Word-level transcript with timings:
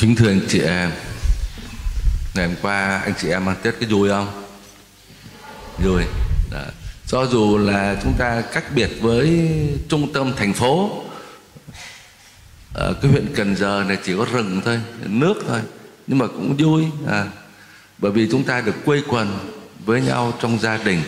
Kính 0.00 0.14
thưa 0.14 0.28
anh 0.28 0.40
chị 0.48 0.60
em 0.60 0.90
Ngày 2.34 2.46
hôm 2.46 2.56
qua 2.62 2.98
anh 2.98 3.12
chị 3.18 3.28
em 3.28 3.48
ăn 3.48 3.56
Tết 3.62 3.74
cái 3.80 3.88
vui 3.88 4.08
không? 4.08 4.44
Vui 5.84 6.02
Đó. 6.50 6.62
Cho 7.06 7.26
dù 7.26 7.58
là 7.58 7.96
chúng 8.02 8.14
ta 8.18 8.42
cách 8.52 8.64
biệt 8.74 8.90
với 9.00 9.48
trung 9.88 10.12
tâm 10.12 10.32
thành 10.36 10.52
phố 10.52 11.02
Ở 12.74 12.94
cái 13.02 13.10
huyện 13.10 13.26
Cần 13.34 13.56
Giờ 13.56 13.84
này 13.88 13.98
chỉ 14.04 14.16
có 14.16 14.26
rừng 14.32 14.60
thôi 14.64 14.80
Nước 15.04 15.34
thôi 15.48 15.60
Nhưng 16.06 16.18
mà 16.18 16.26
cũng 16.26 16.56
vui 16.56 16.84
à. 17.08 17.26
Bởi 17.98 18.12
vì 18.12 18.28
chúng 18.30 18.44
ta 18.44 18.60
được 18.60 18.84
quây 18.84 19.02
quần 19.08 19.38
với 19.84 20.00
nhau 20.00 20.32
trong 20.40 20.58
gia 20.58 20.76
đình 20.76 21.02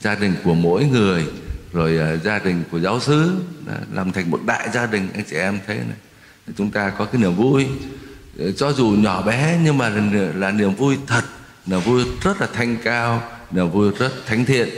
Gia 0.00 0.14
đình 0.14 0.34
của 0.44 0.54
mỗi 0.54 0.84
người 0.84 1.24
Rồi 1.72 1.98
à, 1.98 2.16
gia 2.24 2.38
đình 2.38 2.64
của 2.70 2.80
giáo 2.80 3.00
sứ, 3.00 3.34
à, 3.68 3.76
Làm 3.92 4.12
thành 4.12 4.30
một 4.30 4.40
đại 4.46 4.68
gia 4.74 4.86
đình 4.86 5.08
anh 5.14 5.24
chị 5.30 5.36
em 5.36 5.58
thấy 5.66 5.76
này 5.76 5.96
chúng 6.56 6.70
ta 6.70 6.90
có 6.90 7.04
cái 7.04 7.22
niềm 7.22 7.34
vui 7.34 7.66
Ờ, 8.38 8.52
cho 8.52 8.72
dù 8.72 8.86
nhỏ 8.86 9.22
bé 9.22 9.58
nhưng 9.64 9.78
mà 9.78 9.88
là, 9.88 10.02
là 10.34 10.50
niềm 10.50 10.74
vui 10.74 10.98
thật 11.06 11.24
niềm 11.66 11.80
vui 11.80 12.04
rất 12.22 12.40
là 12.40 12.48
thanh 12.52 12.76
cao 12.84 13.22
niềm 13.50 13.70
vui 13.70 13.90
rất 13.98 14.12
thánh 14.26 14.44
thiện. 14.44 14.68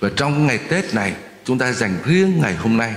Và 0.00 0.10
trong 0.16 0.46
ngày 0.46 0.58
Tết 0.58 0.94
này 0.94 1.14
chúng 1.44 1.58
ta 1.58 1.72
dành 1.72 1.98
riêng 2.04 2.40
ngày 2.40 2.54
hôm 2.54 2.76
nay 2.76 2.94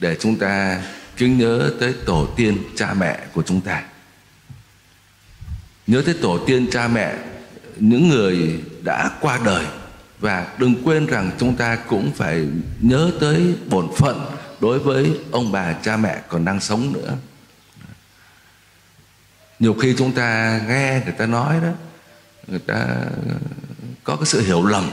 để 0.00 0.16
chúng 0.20 0.36
ta 0.36 0.82
kính 1.16 1.38
nhớ 1.38 1.70
tới 1.80 1.94
tổ 2.06 2.28
tiên 2.36 2.58
cha 2.76 2.94
mẹ 2.94 3.18
của 3.34 3.42
chúng 3.42 3.60
ta. 3.60 3.82
Nhớ 5.86 6.02
tới 6.06 6.14
tổ 6.22 6.38
tiên 6.46 6.66
cha 6.70 6.88
mẹ 6.88 7.14
những 7.76 8.08
người 8.08 8.60
đã 8.82 9.10
qua 9.20 9.40
đời 9.44 9.66
và 10.20 10.46
đừng 10.58 10.74
quên 10.84 11.06
rằng 11.06 11.30
chúng 11.38 11.56
ta 11.56 11.76
cũng 11.76 12.12
phải 12.12 12.46
nhớ 12.80 13.10
tới 13.20 13.54
bổn 13.68 13.88
phận 13.96 14.26
đối 14.60 14.78
với 14.78 15.10
ông 15.30 15.52
bà 15.52 15.72
cha 15.72 15.96
mẹ 15.96 16.20
còn 16.28 16.44
đang 16.44 16.60
sống 16.60 16.92
nữa 16.92 17.16
nhiều 19.62 19.74
khi 19.74 19.94
chúng 19.98 20.12
ta 20.12 20.60
nghe 20.68 21.00
người 21.04 21.12
ta 21.12 21.26
nói 21.26 21.56
đó, 21.62 21.68
người 22.46 22.58
ta 22.58 22.86
có 24.04 24.16
cái 24.16 24.26
sự 24.26 24.40
hiểu 24.40 24.66
lầm 24.66 24.90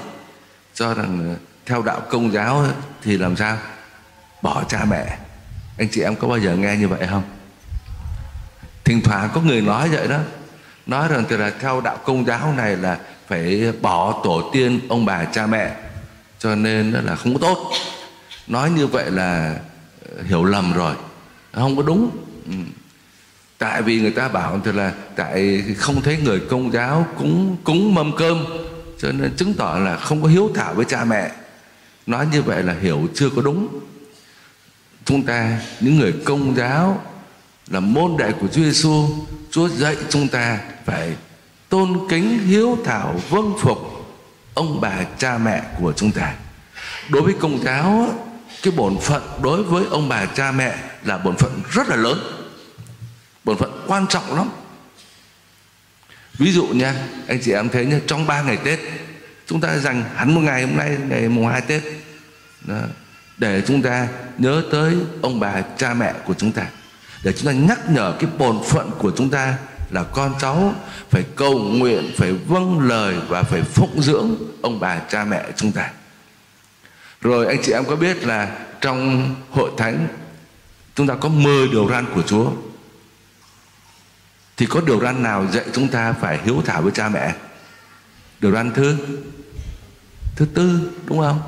cho 0.73 0.93
rằng 0.93 1.35
theo 1.65 1.81
đạo 1.81 2.01
công 2.09 2.33
giáo 2.33 2.65
thì 3.03 3.17
làm 3.17 3.35
sao? 3.35 3.57
Bỏ 4.41 4.63
cha 4.69 4.85
mẹ. 4.85 5.17
Anh 5.77 5.87
chị 5.91 6.01
em 6.01 6.15
có 6.15 6.27
bao 6.27 6.37
giờ 6.37 6.55
nghe 6.55 6.75
như 6.75 6.87
vậy 6.87 7.07
không? 7.09 7.23
Thỉnh 8.83 9.01
thoảng 9.01 9.29
có 9.33 9.41
người 9.41 9.61
nói 9.61 9.89
vậy 9.89 10.07
đó. 10.07 10.19
Nói 10.85 11.07
rằng 11.07 11.23
thì 11.29 11.37
là 11.37 11.51
theo 11.59 11.81
đạo 11.81 11.97
công 12.05 12.25
giáo 12.25 12.53
này 12.57 12.77
là 12.77 12.99
phải 13.27 13.73
bỏ 13.81 14.21
tổ 14.23 14.49
tiên 14.53 14.79
ông 14.89 15.05
bà 15.05 15.25
cha 15.25 15.47
mẹ, 15.47 15.75
cho 16.39 16.55
nên 16.55 16.91
là 16.91 17.15
không 17.15 17.33
có 17.33 17.39
tốt. 17.39 17.71
Nói 18.47 18.71
như 18.71 18.87
vậy 18.87 19.11
là 19.11 19.55
ờ, 20.15 20.23
hiểu 20.23 20.43
lầm 20.43 20.73
rồi. 20.73 20.95
Không 21.53 21.75
có 21.75 21.81
đúng. 21.81 22.09
Ừ 22.45 22.53
tại 23.59 23.81
vì 23.81 24.01
người 24.01 24.11
ta 24.11 24.27
bảo 24.27 24.61
thì 24.65 24.71
là 24.71 24.93
tại 25.15 25.63
không 25.77 26.01
thấy 26.01 26.17
người 26.23 26.39
công 26.39 26.71
giáo 26.71 27.07
cúng 27.17 27.57
cúng 27.63 27.95
mâm 27.95 28.15
cơm, 28.17 28.45
cho 28.99 29.11
nên 29.11 29.35
chứng 29.35 29.53
tỏ 29.53 29.79
là 29.83 29.97
không 29.97 30.21
có 30.21 30.27
hiếu 30.27 30.51
thảo 30.55 30.73
với 30.73 30.85
cha 30.85 31.03
mẹ. 31.03 31.31
Nói 32.05 32.27
như 32.31 32.41
vậy 32.41 32.63
là 32.63 32.75
hiểu 32.81 33.07
chưa 33.13 33.29
có 33.29 33.41
đúng. 33.41 33.67
Chúng 35.05 35.23
ta, 35.23 35.61
những 35.79 35.99
người 35.99 36.13
công 36.25 36.55
giáo 36.55 37.01
là 37.67 37.79
môn 37.79 38.17
đệ 38.17 38.31
của 38.31 38.47
Chúa 38.47 38.61
Giêsu 38.61 39.09
Chúa 39.51 39.67
dạy 39.67 39.97
chúng 40.09 40.27
ta 40.27 40.59
phải 40.85 41.15
tôn 41.69 42.07
kính, 42.09 42.39
hiếu 42.39 42.77
thảo 42.85 43.15
vâng 43.29 43.53
phục 43.59 43.77
ông 44.53 44.81
bà, 44.81 45.03
cha 45.17 45.37
mẹ 45.37 45.61
của 45.79 45.93
chúng 45.93 46.11
ta. 46.11 46.33
Đối 47.09 47.21
với 47.21 47.33
công 47.39 47.63
giáo 47.63 48.13
cái 48.63 48.73
bổn 48.77 48.97
phận 48.97 49.23
đối 49.43 49.63
với 49.63 49.85
ông 49.91 50.09
bà, 50.09 50.25
cha 50.25 50.51
mẹ 50.51 50.75
là 51.03 51.17
bổn 51.17 51.35
phận 51.35 51.61
rất 51.71 51.87
là 51.87 51.95
lớn 51.95 52.38
bổn 53.43 53.57
phận 53.57 53.83
quan 53.87 54.07
trọng 54.07 54.35
lắm. 54.35 54.49
Ví 56.37 56.51
dụ 56.51 56.67
nha 56.67 56.95
anh 57.27 57.39
chị 57.41 57.51
em 57.51 57.69
thấy 57.69 57.85
nha 57.85 57.99
trong 58.07 58.27
ba 58.27 58.41
ngày 58.41 58.57
tết 58.57 58.79
chúng 59.45 59.61
ta 59.61 59.77
dành 59.77 60.03
hẳn 60.15 60.35
một 60.35 60.41
ngày 60.41 60.61
hôm 60.61 60.77
nay 60.77 60.97
ngày 61.09 61.29
mùng 61.29 61.47
hai 61.47 61.61
tết 61.61 61.83
đó, 62.61 62.79
để 63.37 63.63
chúng 63.67 63.81
ta 63.81 64.07
nhớ 64.37 64.63
tới 64.71 64.97
ông 65.21 65.39
bà 65.39 65.61
cha 65.77 65.93
mẹ 65.93 66.13
của 66.25 66.33
chúng 66.37 66.51
ta. 66.51 66.65
Để 67.23 67.33
chúng 67.33 67.45
ta 67.45 67.51
nhắc 67.51 67.89
nhở 67.89 68.15
cái 68.19 68.29
bổn 68.37 68.59
phận 68.65 68.91
của 68.99 69.11
chúng 69.17 69.29
ta 69.29 69.57
là 69.91 70.03
con 70.03 70.33
cháu 70.39 70.75
phải 71.09 71.23
cầu 71.35 71.59
nguyện 71.59 72.11
phải 72.17 72.33
vâng 72.33 72.79
lời 72.79 73.15
và 73.27 73.43
phải 73.43 73.61
phụng 73.61 74.01
dưỡng 74.01 74.35
ông 74.61 74.79
bà 74.79 74.99
cha 74.99 75.25
mẹ 75.25 75.43
chúng 75.55 75.71
ta. 75.71 75.89
Rồi 77.21 77.47
anh 77.47 77.57
chị 77.63 77.71
em 77.71 77.85
có 77.85 77.95
biết 77.95 78.23
là 78.23 78.57
trong 78.81 79.35
hội 79.51 79.71
thánh 79.77 80.07
chúng 80.95 81.07
ta 81.07 81.15
có 81.15 81.29
10 81.29 81.67
điều 81.67 81.89
răn 81.89 82.05
của 82.15 82.21
Chúa 82.21 82.51
thì 84.59 84.65
có 84.65 84.81
điều 84.81 84.99
răn 84.99 85.23
nào 85.23 85.47
dạy 85.53 85.65
chúng 85.73 85.87
ta 85.87 86.13
phải 86.13 86.39
hiếu 86.45 86.61
thảo 86.65 86.81
với 86.81 86.91
cha 86.91 87.09
mẹ? 87.09 87.33
Điều 88.41 88.51
răn 88.51 88.71
thứ 88.73 88.97
thứ 90.35 90.45
tư, 90.53 90.91
đúng 91.05 91.19
không? 91.19 91.41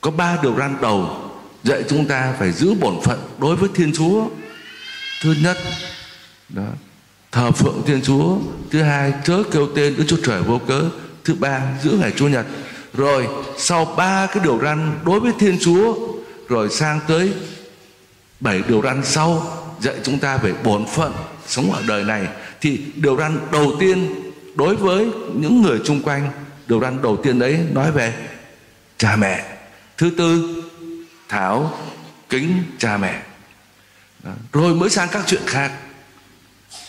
Có 0.00 0.10
ba 0.10 0.38
điều 0.42 0.56
răn 0.58 0.76
đầu 0.80 1.30
dạy 1.64 1.82
chúng 1.88 2.06
ta 2.06 2.34
phải 2.38 2.52
giữ 2.52 2.74
bổn 2.74 3.00
phận 3.04 3.18
đối 3.38 3.56
với 3.56 3.68
thiên 3.74 3.92
chúa. 3.92 4.28
Thứ 5.22 5.34
nhất, 5.42 5.56
đó, 6.48 6.66
thờ 7.32 7.50
phượng 7.50 7.82
thiên 7.86 8.02
chúa. 8.02 8.38
Thứ 8.70 8.82
hai, 8.82 9.12
chớ 9.24 9.42
kêu 9.52 9.68
tên 9.76 9.96
đức 9.96 10.04
chúa 10.08 10.18
trời 10.24 10.42
vô 10.42 10.60
cớ. 10.68 10.82
Thứ 11.24 11.34
ba, 11.34 11.62
giữ 11.82 11.90
ngày 11.90 12.12
chúa 12.16 12.28
nhật. 12.28 12.46
Rồi, 12.94 13.28
sau 13.58 13.84
ba 13.84 14.26
cái 14.26 14.44
điều 14.44 14.58
răn 14.62 14.98
đối 15.04 15.20
với 15.20 15.32
thiên 15.38 15.58
chúa, 15.60 15.94
rồi 16.48 16.70
sang 16.70 17.00
tới 17.08 17.32
bảy 18.40 18.62
điều 18.68 18.82
răn 18.82 19.04
sau 19.04 19.56
dạy 19.80 19.94
chúng 20.02 20.18
ta 20.18 20.36
về 20.36 20.52
bổn 20.64 20.86
phận 20.86 21.12
sống 21.46 21.72
ở 21.72 21.82
đời 21.86 22.04
này, 22.04 22.26
thì 22.60 22.80
điều 22.94 23.16
răn 23.16 23.38
đầu 23.52 23.72
tiên 23.80 24.14
đối 24.54 24.76
với 24.76 25.06
những 25.34 25.62
người 25.62 25.78
chung 25.84 26.02
quanh, 26.02 26.30
điều 26.66 26.80
răn 26.80 27.02
đầu 27.02 27.16
tiên 27.16 27.38
đấy 27.38 27.58
nói 27.72 27.92
về 27.92 28.14
cha 28.96 29.16
mẹ. 29.16 29.44
Thứ 29.96 30.10
tư 30.18 30.62
thảo 31.28 31.78
kính 32.30 32.62
cha 32.78 32.96
mẹ. 32.96 33.22
Đó. 34.22 34.30
rồi 34.52 34.74
mới 34.74 34.90
sang 34.90 35.08
các 35.12 35.22
chuyện 35.26 35.42
khác. 35.46 35.72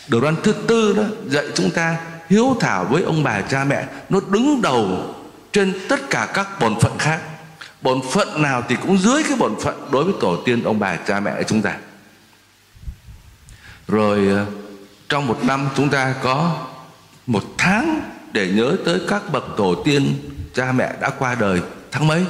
Điều 0.08 0.20
răn 0.20 0.36
thứ 0.42 0.52
tư 0.52 0.94
đó, 0.96 1.02
dạy 1.26 1.44
chúng 1.54 1.70
ta 1.70 1.96
hiếu 2.30 2.56
thảo 2.60 2.84
với 2.84 3.02
ông 3.02 3.22
bà 3.22 3.40
cha 3.40 3.64
mẹ. 3.64 3.86
Nó 4.08 4.20
đứng 4.28 4.62
đầu 4.62 5.14
trên 5.52 5.74
tất 5.88 6.10
cả 6.10 6.28
các 6.34 6.60
bổn 6.60 6.80
phận 6.80 6.98
khác. 6.98 7.20
Bổn 7.82 8.00
phận 8.12 8.42
nào 8.42 8.62
thì 8.68 8.76
cũng 8.82 8.98
dưới 8.98 9.22
cái 9.22 9.36
bổn 9.38 9.54
phận 9.60 9.88
đối 9.92 10.04
với 10.04 10.14
tổ 10.20 10.36
tiên 10.44 10.64
ông 10.64 10.78
bà 10.78 10.96
cha 10.96 11.20
mẹ 11.20 11.42
chúng 11.46 11.62
ta 11.62 11.76
rồi 13.88 14.28
ờ, 14.28 14.46
trong 15.08 15.26
một 15.26 15.38
năm 15.44 15.68
chúng 15.76 15.88
ta 15.88 16.14
có 16.22 16.66
một 17.26 17.44
tháng 17.58 18.00
để 18.32 18.48
nhớ 18.48 18.76
tới 18.84 19.00
các 19.08 19.32
bậc 19.32 19.44
tổ 19.56 19.74
tiên 19.84 20.14
cha 20.54 20.72
mẹ 20.72 20.92
đã 21.00 21.10
qua 21.10 21.34
đời. 21.34 21.60
Tháng 21.90 22.06
mấy? 22.06 22.24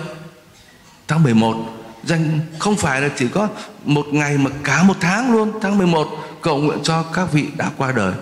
Tháng 1.09 1.23
11 1.23 1.57
dành 2.05 2.41
không 2.59 2.77
phải 2.77 3.01
là 3.01 3.09
chỉ 3.17 3.29
có 3.29 3.49
một 3.85 4.07
ngày 4.13 4.39
mà 4.39 4.51
cả 4.65 4.83
một 4.83 4.97
tháng 5.01 5.33
luôn, 5.33 5.53
tháng 5.63 5.79
11 5.79 6.09
cầu 6.43 6.59
nguyện 6.59 6.79
cho 6.83 7.03
các 7.03 7.33
vị 7.33 7.47
đã 7.57 7.71
qua 7.77 7.93
đời. 7.93 8.13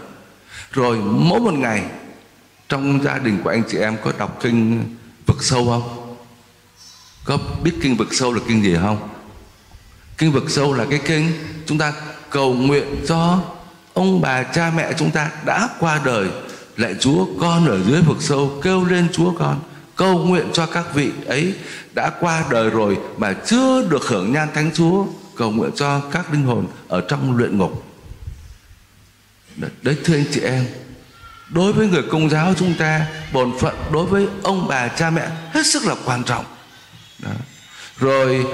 Rồi, 0.73 0.97
mỗi 0.97 1.41
một 1.41 1.55
ngày 1.55 1.85
trong 2.69 3.03
gia 3.03 3.19
đình 3.19 3.39
của 3.45 3.51
anh 3.51 3.62
chị 3.69 3.79
em 3.79 3.97
có 4.05 4.12
đọc 4.19 4.39
kinh 4.43 4.85
vực 5.27 5.43
sâu 5.43 5.67
không? 5.67 6.17
Có 7.25 7.39
biết 7.62 7.73
kinh 7.83 7.97
vực 7.97 8.15
sâu 8.15 8.33
là 8.33 8.41
kinh 8.49 8.62
gì 8.62 8.77
không? 8.81 9.09
Kinh 10.19 10.33
vực 10.33 10.51
sâu 10.51 10.75
là 10.75 10.87
cái 10.91 11.01
kinh 11.07 11.33
chúng 11.67 11.79
ta 11.79 11.93
cầu 12.31 12.55
nguyện 12.55 13.05
cho 13.09 13.43
ông 13.95 14.21
bà 14.21 14.43
cha 14.43 14.73
mẹ 14.77 14.93
chúng 14.99 15.11
ta 15.11 15.31
đã 15.45 15.69
qua 15.81 16.01
đời. 16.05 16.29
Lại 16.77 16.95
chúa, 17.01 17.27
con 17.41 17.69
ở 17.69 17.81
dưới 17.87 18.03
vực 18.03 18.17
sâu, 18.21 18.61
kêu 18.63 18.85
lên 18.85 19.09
chúa 19.13 19.33
con, 19.39 19.61
cầu 19.97 20.19
nguyện 20.19 20.47
cho 20.53 20.67
các 20.67 20.95
vị 20.95 21.11
ấy 21.27 21.55
đã 21.95 22.11
qua 22.21 22.45
đời 22.51 22.71
rồi 22.71 22.99
mà 23.17 23.33
chưa 23.47 23.87
được 23.89 24.03
hưởng 24.03 24.33
nhan 24.33 24.49
thánh 24.55 24.71
chúa. 24.75 25.07
Cầu 25.37 25.51
nguyện 25.51 25.71
cho 25.77 26.01
các 26.01 26.33
linh 26.33 26.43
hồn 26.43 26.67
ở 26.89 27.01
trong 27.01 27.37
luyện 27.37 27.59
ngục. 27.59 27.85
Đấy, 29.83 29.97
thưa 30.05 30.15
anh 30.15 30.25
chị 30.33 30.41
em, 30.41 30.67
đối 31.49 31.73
với 31.73 31.87
người 31.87 32.03
công 32.11 32.31
giáo 32.31 32.55
chúng 32.59 32.75
ta, 32.75 33.06
bổn 33.33 33.59
phận 33.59 33.75
đối 33.93 34.06
với 34.06 34.29
ông 34.43 34.69
bà 34.69 34.88
cha 34.88 35.11
mẹ 35.11 35.29
hết 35.53 35.67
sức 35.67 35.85
là 35.87 35.94
quan 36.05 36.25
trọng. 36.25 36.44
Đó 37.19 37.31
rồi, 38.00 38.47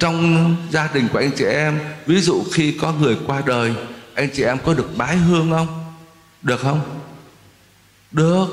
trong 0.00 0.56
gia 0.70 0.88
đình 0.94 1.08
của 1.12 1.18
anh 1.18 1.30
chị 1.36 1.44
em, 1.44 1.78
ví 2.06 2.20
dụ 2.20 2.42
khi 2.52 2.72
có 2.72 2.92
người 2.92 3.16
qua 3.26 3.42
đời, 3.46 3.74
anh 4.14 4.28
chị 4.34 4.42
em 4.42 4.58
có 4.64 4.74
được 4.74 4.96
bái 4.96 5.16
hương 5.16 5.50
không? 5.50 5.84
Được 6.42 6.60
không? 6.60 6.80
Được. 8.12 8.46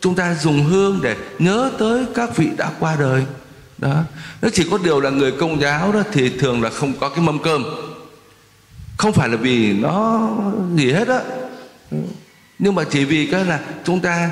Chúng 0.00 0.14
ta 0.14 0.34
dùng 0.34 0.64
hương 0.64 1.00
để 1.02 1.16
nhớ 1.38 1.70
tới 1.78 2.04
các 2.14 2.36
vị 2.36 2.48
đã 2.56 2.70
qua 2.80 2.96
đời. 3.00 3.24
Đó. 3.78 4.02
Nó 4.42 4.48
chỉ 4.52 4.66
có 4.70 4.78
điều 4.84 5.00
là 5.00 5.10
người 5.10 5.32
công 5.32 5.60
giáo 5.60 5.92
đó 5.92 6.02
thì 6.12 6.30
thường 6.38 6.62
là 6.62 6.70
không 6.70 6.92
có 7.00 7.08
cái 7.08 7.20
mâm 7.20 7.38
cơm. 7.38 7.64
Không 8.96 9.12
phải 9.12 9.28
là 9.28 9.36
vì 9.36 9.72
nó 9.72 10.28
gì 10.76 10.92
hết 10.92 11.08
á. 11.08 11.20
Nhưng 12.58 12.74
mà 12.74 12.84
chỉ 12.84 13.04
vì 13.04 13.26
cái 13.26 13.44
là 13.44 13.60
chúng 13.84 14.00
ta 14.00 14.30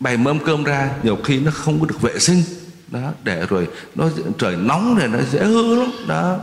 bày 0.00 0.16
mâm 0.16 0.38
cơm 0.38 0.64
ra, 0.64 0.90
nhiều 1.02 1.18
khi 1.24 1.40
nó 1.40 1.50
không 1.50 1.80
có 1.80 1.86
được 1.86 2.00
vệ 2.00 2.18
sinh 2.18 2.42
đó 2.90 3.12
để 3.22 3.46
rồi 3.48 3.68
nó 3.94 4.08
trời 4.38 4.56
nóng 4.56 4.98
này 4.98 5.08
nó 5.08 5.18
dễ 5.30 5.44
hư 5.44 5.80
lắm. 5.80 5.90
Đó. 6.08 6.36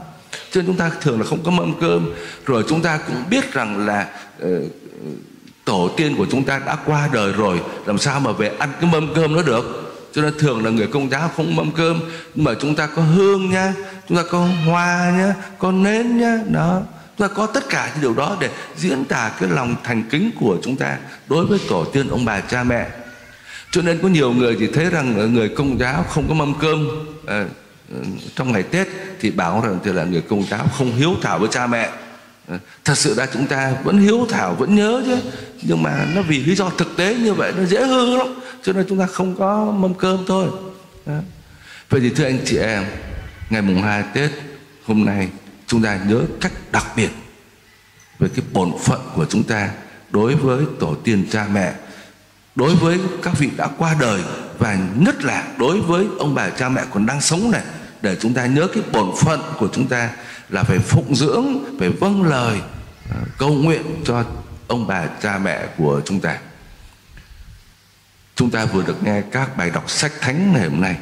Cho 0.51 0.61
chúng 0.65 0.75
ta 0.75 0.91
thường 1.01 1.19
là 1.19 1.25
không 1.25 1.43
có 1.43 1.51
mâm 1.51 1.79
cơm. 1.81 2.09
Rồi 2.45 2.63
chúng 2.69 2.81
ta 2.81 2.97
cũng 2.97 3.23
biết 3.29 3.53
rằng 3.53 3.85
là 3.85 4.07
uh, 4.43 4.47
tổ 5.65 5.89
tiên 5.97 6.15
của 6.17 6.25
chúng 6.31 6.43
ta 6.43 6.61
đã 6.65 6.77
qua 6.85 7.09
đời 7.13 7.33
rồi 7.33 7.61
làm 7.85 7.97
sao 7.97 8.19
mà 8.19 8.31
về 8.31 8.51
ăn 8.59 8.69
cái 8.81 8.89
mâm 8.91 9.13
cơm 9.13 9.35
nó 9.35 9.41
được? 9.41 9.81
Cho 10.13 10.21
nên 10.21 10.37
thường 10.39 10.65
là 10.65 10.71
người 10.71 10.87
công 10.87 11.09
giáo 11.09 11.31
không 11.35 11.55
mâm 11.55 11.71
cơm 11.71 11.99
nhưng 12.35 12.43
mà 12.43 12.53
chúng 12.59 12.75
ta 12.75 12.87
có 12.87 13.01
hương 13.01 13.49
nha 13.49 13.73
chúng 14.09 14.17
ta 14.17 14.23
có 14.29 14.47
hoa 14.65 15.11
nhá 15.17 15.33
có 15.57 15.71
nến 15.71 16.17
nhá 16.17 16.39
đó. 16.51 16.81
Chúng 17.17 17.27
ta 17.27 17.33
có 17.35 17.45
tất 17.45 17.69
cả 17.69 17.91
những 17.93 18.01
điều 18.01 18.13
đó 18.13 18.37
để 18.39 18.49
diễn 18.77 19.05
tả 19.05 19.31
cái 19.39 19.49
lòng 19.49 19.75
thành 19.83 20.03
kính 20.09 20.31
của 20.39 20.57
chúng 20.63 20.75
ta 20.75 20.97
đối 21.29 21.45
với 21.45 21.59
tổ 21.69 21.85
tiên 21.85 22.09
ông 22.09 22.25
bà 22.25 22.39
cha 22.39 22.63
mẹ 22.63 22.89
cho 23.75 23.81
nên 23.81 23.99
có 24.01 24.07
nhiều 24.07 24.33
người 24.33 24.55
thì 24.59 24.67
thấy 24.67 24.89
rằng 24.89 25.33
người 25.33 25.49
công 25.49 25.79
giáo 25.79 26.05
không 26.09 26.27
có 26.27 26.33
mâm 26.33 26.53
cơm 26.59 26.87
à, 27.25 27.45
ừ, 27.89 27.97
trong 28.35 28.51
ngày 28.51 28.63
tết 28.63 28.87
thì 29.19 29.31
bảo 29.31 29.61
rằng 29.61 29.79
thì 29.83 29.93
là 29.93 30.03
người 30.03 30.21
công 30.21 30.43
giáo 30.43 30.67
không 30.77 30.95
hiếu 30.95 31.15
thảo 31.21 31.39
với 31.39 31.49
cha 31.51 31.67
mẹ. 31.67 31.89
À, 32.47 32.59
thật 32.85 32.97
sự 32.97 33.13
ra 33.13 33.25
chúng 33.33 33.47
ta 33.47 33.73
vẫn 33.83 33.97
hiếu 33.97 34.27
thảo 34.29 34.55
vẫn 34.55 34.75
nhớ 34.75 35.03
chứ. 35.05 35.17
Nhưng 35.61 35.83
mà 35.83 36.07
nó 36.15 36.21
vì 36.21 36.43
lý 36.43 36.55
do 36.55 36.69
thực 36.69 36.97
tế 36.97 37.15
như 37.15 37.33
vậy 37.33 37.53
nó 37.57 37.65
dễ 37.65 37.85
hư 37.85 38.17
lắm. 38.17 38.27
Cho 38.63 38.73
nên 38.73 38.85
chúng 38.89 38.99
ta 38.99 39.05
không 39.05 39.35
có 39.35 39.65
mâm 39.65 39.93
cơm 39.93 40.25
thôi. 40.27 40.47
Vậy 41.89 42.01
thì 42.01 42.09
thưa 42.09 42.23
anh 42.23 42.39
chị 42.45 42.57
em 42.57 42.83
ngày 43.49 43.61
mùng 43.61 43.81
2 43.81 44.03
tết 44.13 44.31
hôm 44.85 45.05
nay 45.05 45.29
chúng 45.67 45.83
ta 45.83 45.99
nhớ 46.07 46.21
cách 46.41 46.53
đặc 46.71 46.85
biệt 46.95 47.09
về 48.19 48.29
cái 48.35 48.45
bổn 48.53 48.71
phận 48.83 48.99
của 49.15 49.25
chúng 49.25 49.43
ta 49.43 49.69
đối 50.11 50.35
với 50.35 50.65
tổ 50.79 50.95
tiên 51.03 51.25
cha 51.31 51.47
mẹ 51.53 51.73
đối 52.55 52.75
với 52.75 52.99
các 53.23 53.33
vị 53.39 53.49
đã 53.57 53.67
qua 53.77 53.95
đời 53.99 54.21
và 54.59 54.77
nhất 54.95 55.23
là 55.23 55.47
đối 55.57 55.81
với 55.81 56.07
ông 56.19 56.35
bà 56.35 56.49
cha 56.49 56.69
mẹ 56.69 56.81
còn 56.93 57.05
đang 57.05 57.21
sống 57.21 57.51
này, 57.51 57.63
để 58.01 58.17
chúng 58.21 58.33
ta 58.33 58.45
nhớ 58.45 58.67
cái 58.73 58.83
bổn 58.91 59.11
phận 59.19 59.41
của 59.59 59.69
chúng 59.73 59.87
ta 59.87 60.09
là 60.49 60.63
phải 60.63 60.79
phụng 60.79 61.15
dưỡng, 61.15 61.45
phải 61.79 61.89
vâng 61.89 62.23
lời 62.23 62.59
à, 63.09 63.17
cầu 63.37 63.49
nguyện 63.49 64.03
cho 64.05 64.23
ông 64.67 64.87
bà 64.87 65.07
cha 65.21 65.37
mẹ 65.37 65.67
của 65.77 66.01
chúng 66.05 66.19
ta. 66.19 66.37
Chúng 68.35 68.51
ta 68.51 68.65
vừa 68.65 68.83
được 68.83 69.03
nghe 69.03 69.21
các 69.21 69.57
bài 69.57 69.69
đọc 69.69 69.89
sách 69.89 70.11
thánh 70.21 70.53
ngày 70.53 70.69
hôm 70.69 70.81
nay, 70.81 70.97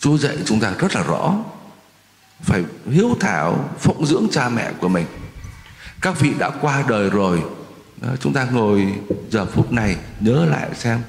chúa 0.00 0.18
dạy 0.18 0.36
chúng 0.44 0.60
ta 0.60 0.72
rất 0.78 0.94
là 0.94 1.02
rõ, 1.02 1.34
phải 2.42 2.64
hiếu 2.90 3.16
thảo, 3.20 3.70
phụng 3.80 4.06
dưỡng 4.06 4.26
cha 4.32 4.48
mẹ 4.48 4.72
của 4.80 4.88
mình. 4.88 5.06
Các 6.00 6.20
vị 6.20 6.32
đã 6.38 6.50
qua 6.60 6.84
đời 6.88 7.10
rồi 7.10 7.42
chúng 8.20 8.32
ta 8.32 8.44
ngồi 8.44 8.94
giờ 9.30 9.46
phút 9.46 9.72
này 9.72 9.96
nhớ 10.20 10.44
lại 10.44 10.68
xem. 10.74 11.00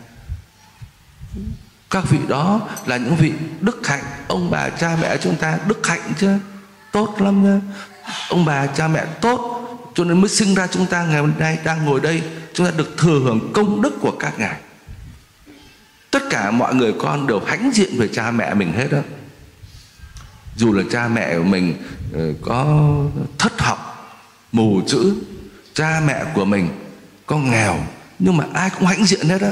Các 1.89 2.09
vị 2.09 2.19
đó 2.27 2.69
là 2.85 2.97
những 2.97 3.15
vị 3.15 3.33
đức 3.61 3.87
hạnh. 3.87 4.03
Ông 4.27 4.51
bà 4.51 4.69
cha 4.69 4.97
mẹ 5.01 5.17
chúng 5.17 5.35
ta 5.35 5.57
đức 5.67 5.87
hạnh 5.87 6.13
chưa 6.19 6.39
tốt 6.91 7.21
lắm 7.21 7.43
nha 7.43 7.61
ông 8.29 8.45
bà 8.45 8.67
cha 8.67 8.87
mẹ 8.87 9.05
tốt, 9.21 9.59
cho 9.95 10.03
nên 10.03 10.21
mới 10.21 10.29
sinh 10.29 10.55
ra 10.55 10.67
chúng 10.67 10.85
ta 10.85 11.05
ngày 11.05 11.19
hôm 11.19 11.33
nay 11.39 11.57
đang 11.63 11.85
ngồi 11.85 11.99
đây. 11.99 12.23
Chúng 12.53 12.65
ta 12.65 12.71
được 12.77 12.97
thừa 12.97 13.19
hưởng 13.19 13.53
công 13.53 13.81
đức 13.81 13.93
của 14.01 14.11
các 14.19 14.39
ngài. 14.39 14.59
Tất 16.11 16.23
cả 16.29 16.51
mọi 16.51 16.75
người 16.75 16.93
con 16.99 17.27
đều 17.27 17.39
hãnh 17.45 17.71
diện 17.73 17.89
về 17.97 18.07
cha 18.07 18.31
mẹ 18.31 18.53
mình 18.53 18.73
hết 18.73 18.87
đó. 18.91 18.99
Dù 20.55 20.73
là 20.73 20.83
cha 20.91 21.07
mẹ 21.07 21.37
của 21.37 21.43
mình 21.43 21.75
ờ, 22.13 22.33
có 22.41 22.89
thất 23.37 23.61
học, 23.61 24.09
mù 24.51 24.81
chữ, 24.87 25.15
cha 25.73 26.01
mẹ 26.05 26.23
của 26.33 26.45
mình 26.45 26.69
có 27.25 27.37
nghèo 27.37 27.79
nhưng 28.19 28.37
mà 28.37 28.43
ai 28.53 28.69
cũng 28.69 28.85
hãnh 28.85 29.05
diện 29.05 29.29
hết 29.29 29.41
á. 29.41 29.51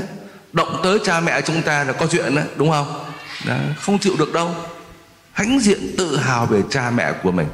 Động 0.53 0.79
tới 0.83 0.99
cha 1.05 1.19
mẹ 1.19 1.41
chúng 1.41 1.61
ta 1.61 1.83
là 1.83 1.93
có 1.93 2.07
chuyện 2.07 2.35
đó 2.35 2.41
đúng 2.55 2.71
không? 2.71 3.03
Đó, 3.47 3.55
không 3.79 3.99
chịu 3.99 4.13
được 4.19 4.33
đâu. 4.33 4.55
Hãnh 5.31 5.59
diện 5.59 5.95
tự 5.97 6.17
hào 6.17 6.45
về 6.45 6.61
cha 6.69 6.89
mẹ 6.89 7.11
của 7.23 7.31
mình. 7.31 7.47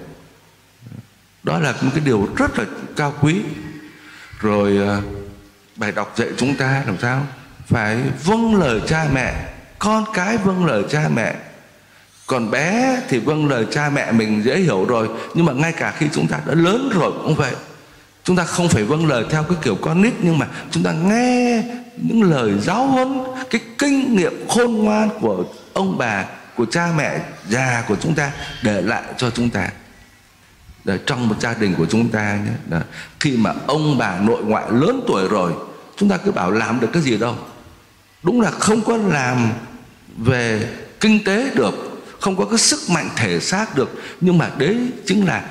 Đó 1.44 1.60
là 1.60 1.74
một 1.82 1.92
cái 1.94 2.04
điều 2.06 2.30
rất 2.36 2.60
là 2.60 2.66
cao 2.96 3.14
quý. 3.22 3.42
Rồi 4.40 4.78
à, 4.88 5.02
bài 5.76 5.92
đọc 5.92 6.14
dạy 6.18 6.30
chúng 6.38 6.56
ta 6.56 6.84
làm 6.86 6.98
sao? 7.02 7.28
Phải 7.68 7.98
vâng 8.24 8.56
lời 8.56 8.82
cha 8.88 9.06
mẹ 9.14 9.46
con 9.80 10.06
cái 10.14 10.38
vâng 10.38 10.66
lời 10.66 10.84
cha 10.90 11.10
mẹ. 11.16 11.36
Còn 12.28 12.52
bé 12.52 13.02
thì 13.10 13.20
vâng 13.20 13.48
lời 13.50 13.66
cha 13.72 13.90
mẹ 13.90 14.12
mình 14.12 14.44
dễ 14.44 14.58
hiểu 14.58 14.86
rồi 14.86 15.10
nhưng 15.34 15.46
mà 15.46 15.54
ngay 15.54 15.72
cả 15.72 15.94
khi 15.98 16.06
chúng 16.14 16.28
ta 16.28 16.40
đã 16.46 16.54
lớn 16.54 16.90
rồi 16.94 17.12
cũng 17.12 17.36
vậy 17.36 17.54
chúng 18.28 18.36
ta 18.36 18.44
không 18.44 18.70
phải 18.70 18.84
vâng 18.84 19.08
lời 19.08 19.26
theo 19.30 19.44
cái 19.44 19.58
kiểu 19.62 19.76
con 19.76 20.02
nít, 20.02 20.14
nhưng 20.22 20.38
mà 20.38 20.48
chúng 20.72 20.84
ta 20.84 20.92
nghe 20.92 21.64
những 21.98 22.24
lời 22.24 22.52
giáo 22.60 22.88
huấn, 22.88 23.20
cái 23.50 23.62
kinh 23.78 24.16
nghiệm 24.16 24.48
khôn 24.50 24.74
ngoan 24.74 25.10
của 25.22 25.44
ông 25.74 25.98
bà, 25.98 26.26
của 26.56 26.66
cha 26.66 26.90
mẹ, 26.98 27.20
già 27.50 27.84
của 27.88 27.96
chúng 28.02 28.16
ta 28.16 28.32
để 28.64 28.82
lại 28.82 29.04
cho 29.18 29.30
chúng 29.30 29.50
ta 29.50 29.70
để 30.84 31.00
trong 31.06 31.30
một 31.30 31.36
gia 31.42 31.54
đình 31.54 31.76
của 31.78 31.86
chúng 31.86 32.10
ta 32.10 32.40
nhé 32.46 32.52
Đó. 32.70 32.80
khi 33.20 33.38
mà 33.38 33.54
ông 33.68 33.98
bà 33.98 34.20
nội 34.20 34.44
ngoại 34.44 34.66
lớn 34.72 35.02
tuổi 35.08 35.28
rồi, 35.28 35.54
chúng 35.98 36.10
ta 36.10 36.18
cứ 36.18 36.32
bảo 36.32 36.52
làm 36.52 36.80
được 36.80 36.90
cái 36.94 37.02
gì 37.04 37.18
đâu 37.18 37.36
đúng 38.24 38.42
là 38.42 38.52
không 38.52 38.82
có 38.82 38.98
làm 38.98 39.52
về 40.18 40.70
kinh 41.00 41.24
tế 41.24 41.52
được, 41.56 42.04
không 42.20 42.36
có 42.36 42.46
cái 42.46 42.58
sức 42.58 42.80
mạnh 42.90 43.10
thể 43.16 43.40
xác 43.40 43.76
được, 43.76 44.02
nhưng 44.22 44.38
mà 44.38 44.50
đấy 44.58 44.78
chính 45.06 45.26
là 45.26 45.46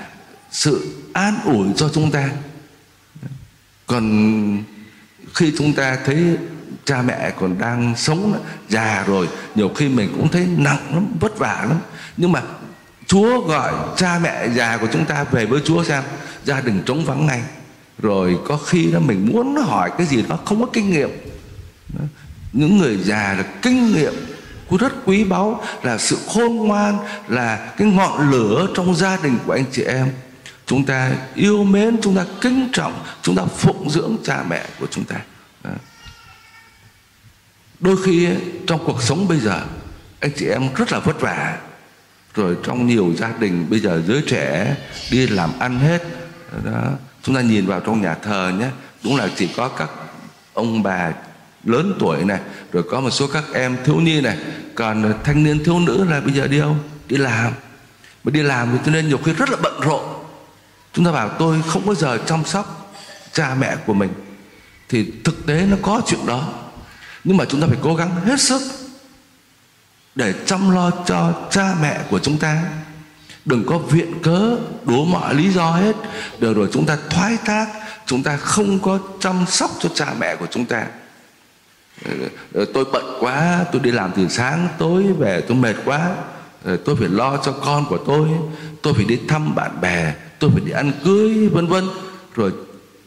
sự 0.50 0.94
an 1.12 1.34
ủi 1.44 1.66
cho 1.76 1.88
chúng 1.94 2.10
ta 2.10 2.28
còn 3.86 4.64
khi 5.34 5.52
chúng 5.58 5.72
ta 5.72 5.98
thấy 6.04 6.36
cha 6.84 7.02
mẹ 7.02 7.30
còn 7.40 7.58
đang 7.58 7.94
sống, 7.96 8.40
già 8.68 9.04
rồi, 9.06 9.28
nhiều 9.54 9.70
khi 9.76 9.88
mình 9.88 10.12
cũng 10.16 10.28
thấy 10.28 10.46
nặng 10.56 10.94
lắm, 10.94 11.06
vất 11.20 11.38
vả 11.38 11.66
lắm. 11.68 11.78
Nhưng 12.16 12.32
mà 12.32 12.42
Chúa 13.06 13.40
gọi 13.40 13.72
cha 13.96 14.18
mẹ, 14.22 14.48
già 14.48 14.76
của 14.76 14.88
chúng 14.92 15.04
ta 15.04 15.24
về 15.24 15.46
với 15.46 15.60
Chúa 15.64 15.84
xem, 15.84 16.02
gia 16.44 16.60
đình 16.60 16.82
trống 16.86 17.04
vắng 17.04 17.26
ngay. 17.26 17.42
Rồi 17.98 18.38
có 18.44 18.56
khi 18.56 18.92
đó 18.92 18.98
mình 19.00 19.28
muốn 19.32 19.56
hỏi 19.56 19.90
cái 19.98 20.06
gì 20.06 20.24
đó 20.28 20.38
không 20.44 20.60
có 20.60 20.66
kinh 20.72 20.90
nghiệm. 20.90 21.10
Những 22.52 22.78
người 22.78 22.98
già 22.98 23.34
là 23.38 23.44
kinh 23.62 23.94
nghiệm 23.94 24.14
cũng 24.68 24.78
rất 24.78 24.92
quý 25.04 25.24
báu, 25.24 25.64
là 25.82 25.98
sự 25.98 26.18
khôn 26.34 26.56
ngoan, 26.56 26.98
là 27.28 27.72
cái 27.78 27.88
ngọn 27.88 28.30
lửa 28.30 28.68
trong 28.74 28.94
gia 28.94 29.16
đình 29.16 29.38
của 29.46 29.52
anh 29.52 29.64
chị 29.72 29.82
em 29.82 30.10
chúng 30.66 30.84
ta 30.84 31.12
yêu 31.34 31.64
mến, 31.64 31.96
chúng 32.02 32.16
ta 32.16 32.24
kính 32.40 32.68
trọng, 32.72 33.04
chúng 33.22 33.36
ta 33.36 33.44
phụng 33.44 33.90
dưỡng 33.90 34.16
cha 34.24 34.44
mẹ 34.48 34.66
của 34.80 34.86
chúng 34.90 35.04
ta. 35.04 35.16
Đôi 37.80 37.96
khi 38.04 38.28
trong 38.66 38.84
cuộc 38.84 39.02
sống 39.02 39.28
bây 39.28 39.40
giờ, 39.40 39.62
anh 40.20 40.30
chị 40.36 40.46
em 40.46 40.68
rất 40.74 40.92
là 40.92 40.98
vất 40.98 41.20
vả. 41.20 41.58
Rồi 42.34 42.56
trong 42.64 42.86
nhiều 42.86 43.12
gia 43.18 43.32
đình, 43.40 43.66
bây 43.70 43.80
giờ 43.80 44.02
giới 44.06 44.22
trẻ 44.26 44.76
đi 45.10 45.26
làm 45.26 45.58
ăn 45.58 45.78
hết. 45.78 46.02
Đó. 46.64 46.90
Chúng 47.22 47.34
ta 47.34 47.40
nhìn 47.40 47.66
vào 47.66 47.80
trong 47.80 48.02
nhà 48.02 48.14
thờ 48.14 48.52
nhé. 48.58 48.68
Đúng 49.04 49.16
là 49.16 49.28
chỉ 49.36 49.48
có 49.56 49.68
các 49.68 49.90
ông 50.54 50.82
bà 50.82 51.12
lớn 51.64 51.96
tuổi 51.98 52.24
này, 52.24 52.40
rồi 52.72 52.82
có 52.90 53.00
một 53.00 53.10
số 53.10 53.26
các 53.26 53.44
em 53.54 53.76
thiếu 53.84 53.96
nhi 53.96 54.20
này. 54.20 54.36
Còn 54.74 55.14
thanh 55.24 55.44
niên 55.44 55.64
thiếu 55.64 55.78
nữ 55.78 56.04
là 56.04 56.20
bây 56.20 56.34
giờ 56.34 56.46
đi 56.46 56.58
đâu? 56.58 56.76
Đi 57.08 57.16
làm. 57.16 57.52
Mà 58.24 58.30
đi 58.30 58.42
làm 58.42 58.68
thì 58.72 58.78
cho 58.86 58.92
nên 58.92 59.08
nhiều 59.08 59.18
khi 59.24 59.32
rất 59.32 59.50
là 59.50 59.56
bận 59.62 59.80
rộn 59.80 60.15
chúng 60.96 61.04
ta 61.04 61.12
bảo 61.12 61.28
tôi 61.28 61.62
không 61.66 61.86
bao 61.86 61.94
giờ 61.94 62.18
chăm 62.26 62.44
sóc 62.44 62.92
cha 63.32 63.54
mẹ 63.58 63.76
của 63.86 63.94
mình. 63.94 64.10
Thì 64.88 65.12
thực 65.24 65.46
tế 65.46 65.66
nó 65.66 65.76
có 65.82 66.02
chuyện 66.06 66.26
đó. 66.26 66.48
Nhưng 67.24 67.36
mà 67.36 67.44
chúng 67.44 67.60
ta 67.60 67.66
phải 67.66 67.78
cố 67.82 67.94
gắng 67.94 68.10
hết 68.24 68.40
sức 68.40 68.62
để 70.14 70.34
chăm 70.46 70.70
lo 70.70 70.90
cho 71.06 71.32
cha 71.50 71.74
mẹ 71.82 72.00
của 72.10 72.18
chúng 72.18 72.38
ta. 72.38 72.62
Đừng 73.44 73.64
có 73.66 73.78
viện 73.78 74.22
cớ 74.22 74.56
đố 74.84 75.04
mọi 75.04 75.34
lý 75.34 75.52
do 75.52 75.70
hết. 75.70 75.96
Được 76.38 76.56
rồi, 76.56 76.68
chúng 76.72 76.86
ta 76.86 76.98
thoái 77.10 77.36
thác, 77.44 77.66
chúng 78.06 78.22
ta 78.22 78.36
không 78.36 78.78
có 78.78 78.98
chăm 79.20 79.44
sóc 79.48 79.70
cho 79.80 79.88
cha 79.94 80.14
mẹ 80.20 80.36
của 80.36 80.46
chúng 80.50 80.66
ta. 80.66 80.86
Ờ, 82.54 82.64
tôi 82.74 82.84
bận 82.92 83.04
quá, 83.20 83.64
tôi 83.72 83.82
đi 83.82 83.90
làm 83.90 84.12
từ 84.16 84.28
sáng 84.28 84.68
tối 84.78 85.04
về, 85.18 85.40
tôi 85.40 85.56
mệt 85.56 85.76
quá. 85.84 86.14
Ờ, 86.64 86.76
tôi 86.76 86.96
phải 86.96 87.08
lo 87.08 87.36
cho 87.36 87.52
con 87.52 87.86
của 87.88 87.98
tôi. 88.06 88.28
Tôi 88.82 88.94
phải 88.94 89.04
đi 89.04 89.20
thăm 89.28 89.54
bạn 89.54 89.80
bè 89.80 90.14
tôi 90.38 90.50
phải 90.50 90.60
đi 90.64 90.72
ăn 90.72 90.92
cưới 91.04 91.48
vân 91.48 91.66
vân. 91.66 91.84
Rồi 92.34 92.52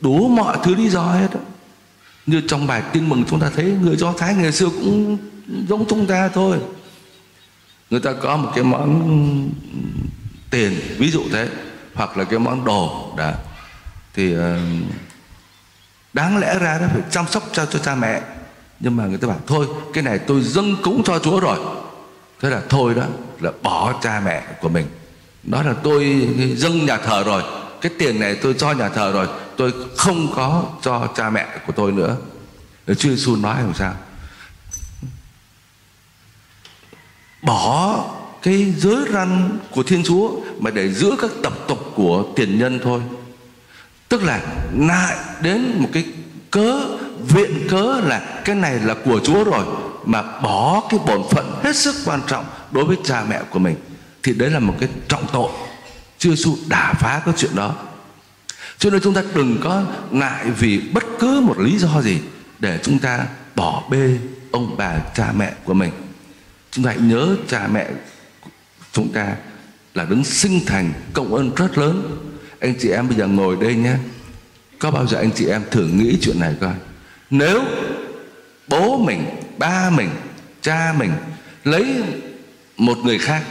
đủ 0.01 0.27
mọi 0.27 0.57
thứ 0.63 0.75
lý 0.75 0.89
do 0.89 1.01
hết 1.01 1.27
đó. 1.33 1.39
như 2.25 2.41
trong 2.47 2.67
bài 2.67 2.83
tin 2.93 3.09
mừng 3.09 3.23
chúng 3.29 3.39
ta 3.39 3.49
thấy 3.55 3.75
người 3.81 3.95
do 3.95 4.13
thái 4.17 4.35
ngày 4.35 4.51
xưa 4.51 4.69
cũng 4.69 5.17
giống 5.69 5.85
chúng 5.87 6.07
ta 6.07 6.27
thôi. 6.27 6.57
Người 7.89 7.99
ta 7.99 8.13
có 8.13 8.37
một 8.37 8.51
cái 8.55 8.63
món 8.63 9.49
tiền 10.49 10.79
ví 10.97 11.11
dụ 11.11 11.23
thế 11.31 11.49
hoặc 11.93 12.17
là 12.17 12.23
cái 12.23 12.39
món 12.39 12.65
đồ 12.65 13.13
đã. 13.17 13.35
Thì 14.13 14.35
uh, 14.37 14.41
đáng 16.13 16.37
lẽ 16.37 16.59
ra 16.59 16.77
nó 16.81 16.87
phải 16.87 17.01
chăm 17.11 17.27
sóc 17.27 17.43
cho 17.51 17.65
cho 17.65 17.79
cha 17.79 17.95
mẹ. 17.95 18.21
Nhưng 18.79 18.95
mà 18.95 19.05
người 19.05 19.17
ta 19.17 19.27
bảo 19.27 19.39
thôi 19.47 19.67
cái 19.93 20.03
này 20.03 20.19
tôi 20.19 20.41
dâng 20.41 20.75
cúng 20.83 21.03
cho 21.05 21.19
chúa 21.19 21.39
rồi. 21.39 21.59
Thế 22.41 22.49
là 22.49 22.61
thôi 22.69 22.93
đó 22.95 23.03
là 23.39 23.51
bỏ 23.63 23.99
cha 24.01 24.21
mẹ 24.25 24.43
của 24.61 24.69
mình 24.69 24.85
đó 25.43 25.63
là 25.63 25.73
tôi 25.83 26.27
dâng 26.55 26.85
nhà 26.85 26.97
thờ 26.97 27.23
rồi. 27.23 27.43
Cái 27.81 27.91
tiền 27.99 28.19
này 28.19 28.35
tôi 28.35 28.53
cho 28.57 28.71
nhà 28.71 28.89
thờ 28.89 29.11
rồi. 29.11 29.27
Tôi 29.57 29.73
không 29.97 30.33
có 30.35 30.63
cho 30.81 31.07
cha 31.15 31.29
mẹ 31.29 31.47
của 31.67 31.73
tôi 31.75 31.91
nữa. 31.91 32.17
Chúa 32.87 33.09
Giêsu 33.09 33.35
nói 33.35 33.61
làm 33.61 33.73
sao. 33.73 33.93
Bỏ 37.41 38.05
cái 38.41 38.73
giới 38.77 38.97
răn 39.13 39.57
của 39.71 39.83
thiên 39.83 40.03
chúa 40.03 40.31
mà 40.59 40.71
để 40.71 40.89
giữ 40.93 41.15
các 41.21 41.31
tập 41.43 41.53
tục 41.67 41.91
của 41.95 42.25
tiền 42.35 42.59
nhân 42.59 42.79
thôi. 42.83 43.01
Tức 44.09 44.23
là 44.23 44.41
lại 44.77 45.17
đến 45.41 45.75
một 45.77 45.89
cái 45.93 46.05
cớ, 46.51 46.79
viện 47.19 47.67
cớ 47.69 48.01
là 48.03 48.41
cái 48.45 48.55
này 48.55 48.79
là 48.79 48.95
của 49.05 49.19
chúa 49.23 49.43
rồi, 49.43 49.65
mà 50.05 50.21
bỏ 50.21 50.83
cái 50.89 50.99
bổn 51.05 51.21
phận 51.31 51.51
hết 51.63 51.75
sức 51.75 51.95
quan 52.05 52.21
trọng 52.27 52.45
đối 52.71 52.85
với 52.85 52.97
cha 53.03 53.23
mẹ 53.29 53.41
của 53.49 53.59
mình 53.59 53.75
thì 54.23 54.33
đấy 54.33 54.49
là 54.49 54.59
một 54.59 54.75
cái 54.79 54.89
trọng 55.07 55.25
tội. 55.33 55.51
Chưa 56.17 56.35
su 56.35 56.57
đả 56.67 56.93
phá 56.93 57.21
cái 57.25 57.33
chuyện 57.37 57.55
đó. 57.55 57.75
Cho 58.77 58.89
nên 58.89 59.01
chúng 59.01 59.13
ta 59.13 59.23
đừng 59.35 59.57
có 59.63 59.83
ngại 60.11 60.45
vì 60.51 60.79
bất 60.93 61.03
cứ 61.19 61.41
một 61.41 61.59
lý 61.59 61.77
do 61.77 62.01
gì 62.01 62.17
để 62.59 62.79
chúng 62.83 62.99
ta 62.99 63.25
bỏ 63.55 63.83
bê 63.89 64.17
ông 64.51 64.75
bà, 64.77 64.99
cha 65.15 65.31
mẹ 65.37 65.53
của 65.63 65.73
mình. 65.73 65.91
Chúng 66.71 66.85
ta 66.85 66.91
hãy 66.91 66.99
nhớ 66.99 67.35
cha 67.47 67.67
mẹ 67.73 67.87
chúng 68.91 69.13
ta 69.13 69.35
là 69.93 70.05
đứng 70.05 70.23
sinh 70.23 70.65
thành 70.65 70.93
công 71.13 71.33
ơn 71.33 71.55
rất 71.55 71.77
lớn. 71.77 72.17
Anh 72.59 72.73
chị 72.79 72.89
em 72.89 73.07
bây 73.07 73.17
giờ 73.17 73.27
ngồi 73.27 73.57
đây 73.61 73.75
nhé. 73.75 73.93
Có 74.79 74.91
bao 74.91 75.07
giờ 75.07 75.17
anh 75.17 75.31
chị 75.35 75.45
em 75.45 75.61
thử 75.71 75.87
nghĩ 75.87 76.17
chuyện 76.21 76.39
này 76.39 76.55
coi? 76.61 76.73
Nếu 77.29 77.63
bố 78.67 78.97
mình, 78.97 79.25
ba 79.57 79.89
mình, 79.89 80.09
cha 80.61 80.93
mình 80.97 81.11
lấy 81.63 82.03
một 82.77 82.97
người 82.97 83.19
khác 83.19 83.43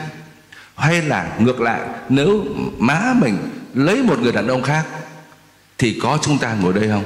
hay 0.78 1.02
là 1.02 1.36
ngược 1.38 1.60
lại, 1.60 1.80
nếu 2.08 2.44
má 2.78 3.14
mình 3.16 3.38
lấy 3.74 4.02
một 4.02 4.18
người 4.18 4.32
đàn 4.32 4.46
ông 4.46 4.62
khác, 4.62 4.86
thì 5.78 6.00
có 6.02 6.18
chúng 6.22 6.38
ta 6.38 6.54
ngồi 6.54 6.72
đây 6.72 6.88
không? 6.88 7.04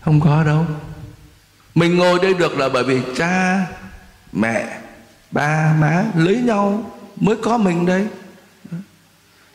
Không 0.00 0.20
có 0.20 0.44
đâu. 0.44 0.66
Mình 1.74 1.96
ngồi 1.96 2.18
đây 2.22 2.34
được 2.34 2.58
là 2.58 2.68
bởi 2.68 2.84
vì 2.84 3.00
cha, 3.16 3.66
mẹ, 4.32 4.78
ba, 5.30 5.74
má 5.80 6.04
lấy 6.14 6.36
nhau 6.36 6.96
mới 7.16 7.36
có 7.42 7.58
mình 7.58 7.86
đây. 7.86 8.06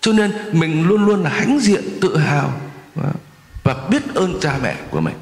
Cho 0.01 0.12
nên 0.13 0.31
mình 0.51 0.88
luôn 0.88 1.05
luôn 1.05 1.23
là 1.23 1.29
hãnh 1.29 1.59
diện, 1.59 1.83
tự 2.01 2.17
hào 2.17 2.62
và 3.63 3.88
biết 3.89 4.15
ơn 4.15 4.39
cha 4.41 4.57
mẹ 4.63 4.75
của 4.89 5.01
mình. 5.01 5.15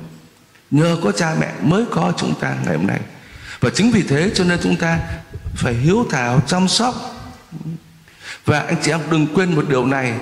Nhờ 0.72 0.98
có 1.04 1.12
cha 1.12 1.36
mẹ 1.40 1.54
mới 1.62 1.86
có 1.92 2.14
chúng 2.18 2.40
ta 2.40 2.56
ngày 2.66 2.78
hôm 2.78 2.88
nay. 2.88 3.00
Và 3.60 3.70
chính 3.70 3.92
vì 3.92 4.04
thế 4.04 4.32
cho 4.36 4.44
nên 4.44 4.60
chúng 4.64 4.76
ta 4.76 5.00
phải 5.56 5.74
hiếu 5.74 6.06
thảo, 6.10 6.42
chăm 6.48 6.68
sóc. 6.68 6.96
Và 8.46 8.60
anh 8.60 8.76
chị 8.82 8.92
em 8.92 9.00
đừng 9.12 9.28
quên 9.36 9.56
một 9.56 9.66
điều 9.70 9.86
này 9.86 10.14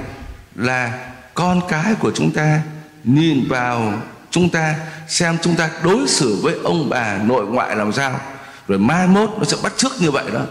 là 0.56 1.12
con 1.34 1.62
cái 1.70 1.94
của 2.00 2.12
chúng 2.16 2.32
ta 2.32 2.62
nhìn 3.04 3.48
vào 3.50 4.02
chúng 4.32 4.50
ta, 4.50 4.76
xem 5.08 5.38
chúng 5.42 5.56
ta 5.56 5.70
đối 5.84 6.08
xử 6.08 6.40
với 6.42 6.56
ông 6.64 6.90
bà 6.90 7.18
nội 7.18 7.46
ngoại 7.46 7.76
làm 7.76 7.94
sao. 7.94 8.20
Rồi 8.68 8.80
mai 8.80 9.08
mốt 9.08 9.30
nó 9.38 9.44
sẽ 9.44 9.58
bắt 9.64 9.74
chước 9.78 10.02
như 10.02 10.12
vậy 10.12 10.26
đó. 10.34 10.42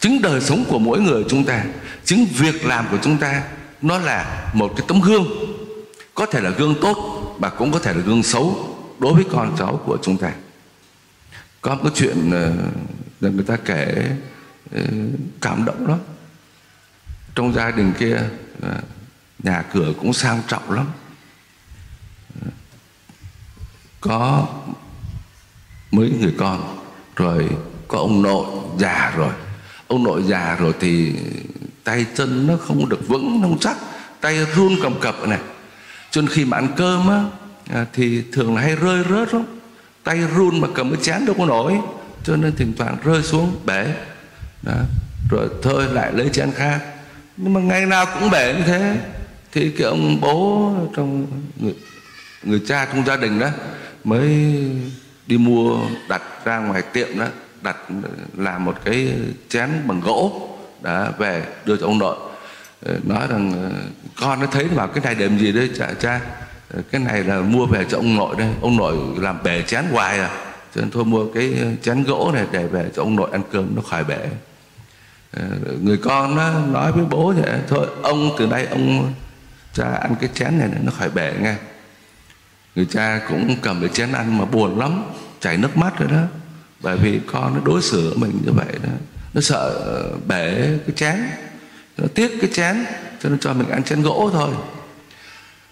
Chính 0.00 0.22
đời 0.22 0.40
sống 0.40 0.64
của 0.68 0.78
mỗi 0.78 1.00
người 1.00 1.24
chúng 1.28 1.44
ta, 1.44 1.64
chính 2.04 2.26
việc 2.38 2.64
làm 2.64 2.86
của 2.90 2.98
chúng 3.02 3.18
ta, 3.18 3.42
nó 3.82 3.98
là 3.98 4.50
một 4.52 4.72
cái 4.76 4.86
tấm 4.88 5.00
gương. 5.00 5.26
Có 6.14 6.26
thể 6.26 6.40
là 6.40 6.50
gương 6.50 6.74
tốt, 6.80 6.96
mà 7.38 7.48
cũng 7.48 7.72
có 7.72 7.78
thể 7.78 7.92
là 7.92 8.00
gương 8.00 8.22
xấu 8.22 8.76
đối 8.98 9.14
với 9.14 9.24
con 9.32 9.56
cháu 9.58 9.80
của 9.86 9.98
chúng 10.02 10.16
ta 10.16 10.30
có 11.66 11.74
một 11.74 11.80
cái 11.82 11.92
chuyện 11.94 12.30
ờ, 12.30 12.52
là 13.20 13.30
người 13.30 13.44
ta 13.44 13.56
kể 13.56 14.10
ờ, 14.72 14.82
cảm 15.40 15.64
động 15.64 15.86
lắm. 15.86 15.98
Trong 17.34 17.52
gia 17.52 17.70
đình 17.70 17.92
kia 17.98 18.18
ờ, 18.62 18.74
nhà 19.38 19.62
cửa 19.72 19.92
cũng 20.00 20.12
sang 20.12 20.42
trọng 20.48 20.70
lắm. 20.70 20.86
Có 24.00 24.46
mấy 25.90 26.10
người 26.20 26.34
con, 26.38 26.78
rồi 27.16 27.48
có 27.88 27.98
ông 27.98 28.22
nội 28.22 28.46
già 28.78 29.12
rồi. 29.16 29.32
Ông 29.88 30.04
nội 30.04 30.22
già 30.22 30.56
rồi 30.56 30.72
thì 30.80 31.14
tay 31.84 32.06
chân 32.14 32.46
nó 32.46 32.56
không 32.56 32.88
được 32.88 33.08
vững 33.08 33.42
không 33.42 33.58
chắc. 33.58 33.76
Tay 34.20 34.46
run 34.56 34.76
cầm 34.82 35.00
cập 35.00 35.28
này. 35.28 35.40
Cho 36.10 36.20
nên 36.20 36.30
khi 36.30 36.44
mà 36.44 36.56
ăn 36.56 36.68
cơm 36.76 37.08
á 37.08 37.24
à, 37.70 37.86
thì 37.92 38.22
thường 38.32 38.56
là 38.56 38.62
hay 38.62 38.76
rơi 38.76 39.04
rớt 39.10 39.34
lắm 39.34 39.55
tay 40.06 40.18
run 40.36 40.60
mà 40.60 40.68
cầm 40.74 40.94
cái 40.94 41.02
chén 41.02 41.26
đâu 41.26 41.34
có 41.38 41.46
nổi. 41.46 41.78
Cho 42.24 42.36
nên 42.36 42.56
thỉnh 42.56 42.72
thoảng 42.78 42.96
rơi 43.04 43.22
xuống 43.22 43.56
bể. 43.64 43.86
Đó. 44.62 44.72
rồi 45.30 45.48
thôi 45.62 45.84
lại 45.92 46.12
lấy 46.12 46.28
chén 46.28 46.50
khác. 46.52 46.80
Nhưng 47.36 47.52
mà 47.52 47.60
ngày 47.60 47.86
nào 47.86 48.06
cũng 48.14 48.30
bể 48.30 48.54
như 48.54 48.62
thế. 48.66 48.96
Thì 49.52 49.70
cái 49.70 49.86
ông 49.86 50.20
bố 50.20 50.72
trong 50.96 51.26
người, 51.60 51.74
người 52.42 52.60
cha 52.68 52.84
trong 52.84 53.06
gia 53.06 53.16
đình 53.16 53.38
đó 53.38 53.48
mới 54.04 54.28
đi 55.26 55.38
mua 55.38 55.78
đặt 56.08 56.22
ra 56.44 56.58
ngoài 56.58 56.82
tiệm 56.82 57.18
đó 57.18 57.26
đặt 57.62 57.76
làm 58.36 58.64
một 58.64 58.74
cái 58.84 59.12
chén 59.48 59.68
bằng 59.86 60.00
gỗ 60.00 60.48
đã 60.82 61.12
về 61.18 61.46
đưa 61.64 61.76
cho 61.76 61.86
ông 61.86 61.98
nội. 61.98 62.16
Nói 63.02 63.26
rằng 63.28 63.72
con 64.20 64.40
nó 64.40 64.46
thấy 64.46 64.64
bảo 64.64 64.88
cái 64.88 65.04
này 65.04 65.14
đệm 65.14 65.38
gì 65.38 65.52
đấy 65.52 65.70
cha 65.78 65.90
cha 66.00 66.20
Ờ, 66.74 66.82
cái 66.90 67.00
này 67.00 67.24
là 67.24 67.40
mua 67.40 67.66
về 67.66 67.84
cho 67.88 67.98
ông 67.98 68.16
nội 68.16 68.36
đây. 68.38 68.48
Ông 68.60 68.76
nội 68.76 68.96
làm 69.16 69.42
bể 69.42 69.62
chén 69.62 69.84
hoài 69.90 70.18
à. 70.18 70.30
Cho 70.74 70.80
nên 70.80 70.90
thôi 70.90 71.04
mua 71.04 71.26
cái 71.34 71.54
chén 71.82 72.04
gỗ 72.04 72.30
này 72.34 72.46
để 72.52 72.66
về 72.66 72.90
cho 72.96 73.02
ông 73.02 73.16
nội 73.16 73.28
ăn 73.32 73.42
cơm 73.52 73.76
nó 73.76 73.82
khỏi 73.82 74.04
bể. 74.04 74.28
Ờ, 75.32 75.42
người 75.82 75.96
con 75.96 76.36
nó 76.36 76.52
nói 76.60 76.92
với 76.92 77.04
bố 77.04 77.32
vậy, 77.32 77.58
thôi, 77.68 77.86
ông 78.02 78.30
từ 78.38 78.46
đây 78.46 78.66
ông 78.66 79.12
cha 79.72 79.92
ăn 79.92 80.14
cái 80.20 80.30
chén 80.34 80.58
này 80.58 80.68
nó 80.82 80.92
khỏi 80.98 81.10
bể 81.10 81.32
nghe. 81.42 81.54
Người 82.74 82.86
cha 82.90 83.20
cũng 83.28 83.56
cầm 83.62 83.80
cái 83.80 83.90
chén 83.92 84.12
ăn 84.12 84.38
mà 84.38 84.44
buồn 84.44 84.78
lắm, 84.78 85.04
chảy 85.40 85.56
nước 85.56 85.76
mắt 85.76 85.98
rồi 85.98 86.08
đó. 86.12 86.22
Bởi 86.80 86.96
vì 86.96 87.20
con 87.32 87.54
nó 87.54 87.60
đối 87.64 87.82
xử 87.82 88.16
mình 88.16 88.40
như 88.44 88.52
vậy 88.52 88.74
đó. 88.82 88.90
Nó 89.34 89.40
sợ 89.40 89.70
ờ, 89.84 90.10
bể 90.26 90.78
cái 90.86 90.96
chén, 90.96 91.16
nó 91.96 92.04
tiếc 92.14 92.38
cái 92.40 92.50
chén, 92.52 92.84
cho 93.22 93.28
nên 93.28 93.38
cho 93.38 93.52
mình 93.52 93.68
ăn 93.68 93.82
chén 93.82 94.02
gỗ 94.02 94.30
thôi 94.32 94.50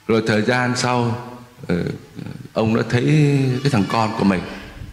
rồi 0.06 0.22
thời 0.26 0.42
gian 0.42 0.76
sau 0.76 1.28
ờ, 1.68 1.76
ông 2.52 2.76
đã 2.76 2.82
thấy 2.90 3.38
cái 3.62 3.70
thằng 3.70 3.84
con 3.88 4.10
của 4.18 4.24
mình 4.24 4.40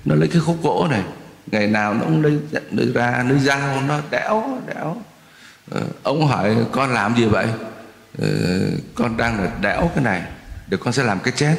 nó 0.06 0.16
lấy 0.16 0.28
cái 0.28 0.42
khúc 0.42 0.64
gỗ 0.64 0.88
này 0.90 1.04
ngày 1.52 1.68
nào 1.68 1.94
nó 1.94 2.00
cũng 2.04 2.24
lấy, 2.24 2.40
lấy 2.72 2.92
ra 2.94 3.26
lấy 3.30 3.40
dao 3.40 3.82
nó 3.88 4.00
đẽo 4.12 4.60
đẽo 4.68 4.98
ờ, 5.72 5.82
ông 6.04 6.28
hỏi 6.28 6.56
con 6.72 6.94
làm 6.94 7.16
gì 7.16 7.26
vậy? 7.26 7.48
Ờ, 8.20 8.28
con 8.96 9.18
đang 9.18 9.44
là 9.44 9.52
đẽo 9.62 9.92
cái 9.96 10.04
này 10.04 10.22
để 10.68 10.78
con 10.78 10.94
sẽ 10.94 11.04
làm 11.04 11.20
cái 11.20 11.34
chén. 11.36 11.56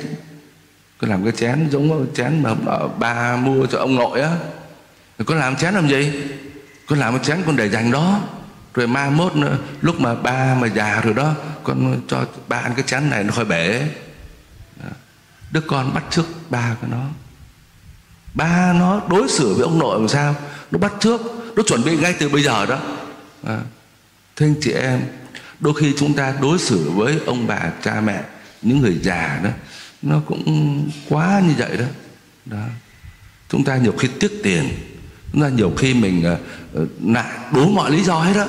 Con 0.98 1.10
làm 1.10 1.24
cái 1.24 1.32
chén 1.32 1.68
giống 1.70 1.88
cái 1.88 2.14
chén 2.14 2.42
mà 2.42 2.54
ba 2.98 3.36
mua 3.36 3.66
cho 3.66 3.78
ông 3.78 3.94
nội 3.94 4.20
á. 4.20 4.36
Con 5.26 5.38
làm 5.38 5.56
chén 5.56 5.74
làm 5.74 5.88
gì? 5.88 6.12
Con 6.88 6.98
làm 6.98 7.16
cái 7.16 7.24
chén 7.24 7.42
con 7.46 7.56
để 7.56 7.68
dành 7.68 7.90
đó 7.90 8.20
rồi 8.74 8.86
mai 8.86 9.10
mốt 9.10 9.36
nữa, 9.36 9.58
lúc 9.80 10.00
mà 10.00 10.14
ba 10.14 10.54
mà 10.54 10.66
già 10.66 11.00
rồi 11.00 11.14
đó 11.14 11.34
con 11.62 12.00
cho 12.08 12.26
ba 12.48 12.56
ăn 12.56 12.72
cái 12.74 12.84
chén 12.86 13.10
này 13.10 13.24
nó 13.24 13.32
khỏi 13.32 13.44
bể. 13.44 13.88
Đứa 15.50 15.60
con 15.60 15.94
bắt 15.94 16.04
trước 16.10 16.26
ba 16.50 16.76
của 16.80 16.86
nó. 16.90 17.06
Ba 18.34 18.72
nó 18.72 19.02
đối 19.08 19.28
xử 19.28 19.54
với 19.54 19.62
ông 19.62 19.78
nội 19.78 20.00
làm 20.00 20.08
sao? 20.08 20.34
Nó 20.70 20.78
bắt 20.78 20.92
trước 21.00 21.20
nó 21.56 21.62
chuẩn 21.62 21.84
bị 21.84 21.96
ngay 21.96 22.14
từ 22.18 22.28
bây 22.28 22.42
giờ 22.42 22.66
đó. 22.66 22.78
À. 23.46 23.60
thưa 24.36 24.46
anh 24.46 24.54
chị 24.60 24.72
em 24.72 25.00
đôi 25.60 25.74
khi 25.74 25.94
chúng 25.98 26.14
ta 26.14 26.34
đối 26.40 26.58
xử 26.58 26.90
với 26.90 27.20
ông 27.26 27.46
bà 27.46 27.70
cha 27.82 28.00
mẹ 28.00 28.22
những 28.62 28.80
người 28.80 28.98
già 29.02 29.40
đó 29.44 29.50
nó 30.02 30.20
cũng 30.26 30.90
quá 31.08 31.42
như 31.46 31.54
vậy 31.58 31.76
đó. 31.76 31.84
Đó. 32.44 32.64
Chúng 33.48 33.64
ta 33.64 33.76
nhiều 33.76 33.94
khi 33.98 34.08
tiếc 34.20 34.40
tiền 34.42 34.68
chúng 35.32 35.42
ta 35.42 35.48
nhiều 35.48 35.72
khi 35.76 35.94
mình 35.94 36.24
ờ, 36.24 36.38
ờ, 36.74 36.82
uh, 36.82 36.88
nại 37.00 37.32
đủ 37.52 37.68
mọi 37.68 37.90
lý 37.90 38.02
do 38.04 38.14
hết 38.14 38.34
đó 38.34 38.46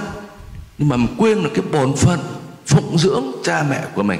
nhưng 0.78 0.90
mà 0.90 0.98
mình 0.98 1.16
quên 1.18 1.38
là 1.38 1.50
cái 1.54 1.66
bổn 1.72 1.96
phận 1.96 2.20
phụng 2.66 2.98
dưỡng 2.98 3.26
cha 3.44 3.66
mẹ 3.70 3.84
của 3.94 4.04
mình. 4.04 4.20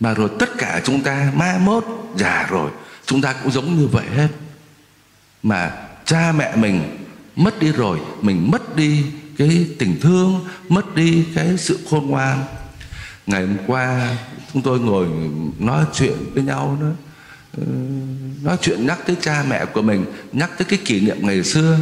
Mà 0.00 0.14
rồi 0.14 0.28
tất 0.38 0.58
cả 0.58 0.80
chúng 0.84 1.02
ta 1.02 1.32
mai 1.34 1.58
mốt 1.58 1.84
già 2.16 2.46
rồi 2.50 2.70
chúng 3.06 3.20
ta 3.20 3.32
cũng 3.32 3.52
giống 3.52 3.78
như 3.78 3.86
vậy 3.86 4.06
hết. 4.16 4.28
Mà 5.42 5.72
cha 6.04 6.32
mẹ 6.32 6.56
mình 6.56 7.06
mất 7.36 7.60
đi 7.60 7.72
rồi 7.72 8.00
mình 8.20 8.50
mất 8.50 8.76
đi 8.76 9.04
cái 9.38 9.66
tình 9.78 10.00
thương 10.00 10.44
mất 10.68 10.94
đi 10.94 11.24
cái 11.34 11.58
sự 11.58 11.78
khôn 11.90 12.06
ngoan. 12.06 12.44
Ngày 13.26 13.46
hôm 13.46 13.56
qua 13.66 14.16
chúng 14.52 14.62
tôi 14.62 14.80
ngồi 14.80 15.06
nói 15.58 15.84
chuyện 15.92 16.16
với 16.34 16.42
nhau 16.42 16.78
nữa 16.80 16.92
nói 18.42 18.56
chuyện 18.60 18.86
nhắc 18.86 18.98
tới 19.06 19.16
cha 19.20 19.44
mẹ 19.48 19.64
của 19.64 19.82
mình 19.82 20.04
nhắc 20.32 20.50
tới 20.58 20.64
cái 20.64 20.78
kỷ 20.84 21.00
niệm 21.00 21.16
ngày 21.20 21.44
xưa. 21.44 21.78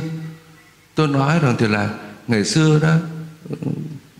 Tôi 0.94 1.08
nói 1.08 1.38
rằng 1.42 1.56
thì 1.58 1.68
là 1.68 1.88
ngày 2.28 2.44
xưa 2.44 2.78
đó 2.82 2.94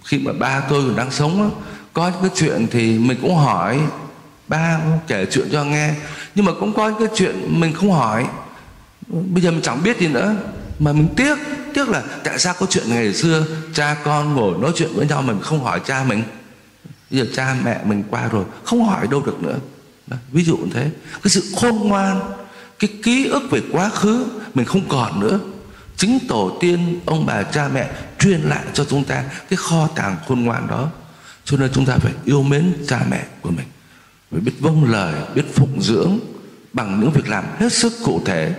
khi 0.05 0.19
mà 0.19 0.33
ba 0.33 0.61
tôi 0.61 0.83
còn 0.83 0.97
đang 0.97 1.11
sống 1.11 1.39
đó, 1.39 1.51
có 1.93 2.09
những 2.09 2.21
cái 2.23 2.31
chuyện 2.35 2.67
thì 2.71 2.99
mình 2.99 3.19
cũng 3.23 3.37
hỏi. 3.37 3.81
Ba 4.49 4.81
kể 5.07 5.27
chuyện 5.31 5.49
cho 5.53 5.65
nghe 5.65 5.95
nhưng 6.35 6.45
mà 6.45 6.53
cũng 6.61 6.73
có 6.73 6.89
những 6.89 6.99
cái 6.99 7.09
chuyện 7.15 7.61
mình 7.61 7.73
không 7.73 7.93
hỏi. 7.93 8.27
Bây 9.09 9.43
giờ 9.43 9.51
mình 9.51 9.63
chẳng 9.63 9.83
biết 9.83 10.01
gì 10.01 10.09
nữa 10.09 10.37
mà 10.79 10.93
mình 10.93 11.09
tiếc 11.17 11.39
tiếc 11.75 11.89
là 11.89 12.03
tại 12.25 12.39
sao 12.39 12.55
có 12.59 12.67
chuyện 12.71 12.85
ngày 12.89 13.15
xưa 13.15 13.47
cha 13.75 13.97
con 14.05 14.35
ngồi 14.35 14.59
nói 14.59 14.73
chuyện 14.75 14.91
với 14.95 15.07
nhau 15.07 15.23
mình 15.23 15.41
không 15.41 15.65
hỏi 15.65 15.81
cha 15.85 16.05
mình? 16.05 16.23
Bây 17.11 17.21
giờ 17.21 17.27
cha 17.35 17.57
mẹ 17.65 17.81
mình 17.85 18.03
qua 18.11 18.29
rồi 18.29 18.45
không 18.65 18.85
hỏi 18.85 19.07
đâu 19.11 19.23
được 19.27 19.43
nữa 19.43 19.59
ví 20.33 20.45
dụ 20.45 20.57
như 20.57 20.71
thế. 20.75 20.91
Cái 21.23 21.31
sự 21.31 21.43
khôn 21.57 21.89
ngoan, 21.89 22.21
cái 22.79 22.91
ký 23.03 23.27
ức 23.27 23.43
về 23.51 23.61
quá 23.73 23.89
khứ 23.89 24.27
mình 24.55 24.67
không 24.67 24.89
còn 24.89 25.21
nữa. 25.21 25.39
Chính 25.97 26.19
tổ 26.29 26.57
tiên, 26.61 27.01
ông 27.07 27.27
bà, 27.27 27.43
cha 27.43 27.69
mẹ 27.75 27.91
truyền 28.19 28.41
lại 28.41 28.65
cho 28.73 28.85
chúng 28.85 29.05
ta 29.05 29.25
cái 29.49 29.57
kho 29.57 29.89
tàng 29.97 30.17
khôn 30.29 30.45
ngoan 30.45 30.67
đó. 30.67 30.91
Cho 31.45 31.57
nên 31.57 31.71
chúng 31.73 31.87
ta 31.87 31.97
phải 31.97 32.13
yêu 32.25 32.43
mến 32.43 32.75
cha 32.89 33.01
mẹ 33.11 33.25
của 33.41 33.51
mình. 33.51 33.67
Phải 34.31 34.41
biết 34.41 34.53
vâng 34.61 34.91
lời, 34.91 35.15
biết 35.35 35.55
phụng 35.55 35.83
dưỡng 35.83 36.19
bằng 36.73 37.01
những 37.01 37.11
việc 37.11 37.29
làm 37.29 37.45
hết 37.59 37.73
sức 37.73 37.93
cụ 38.05 38.23
thể. 38.25 38.55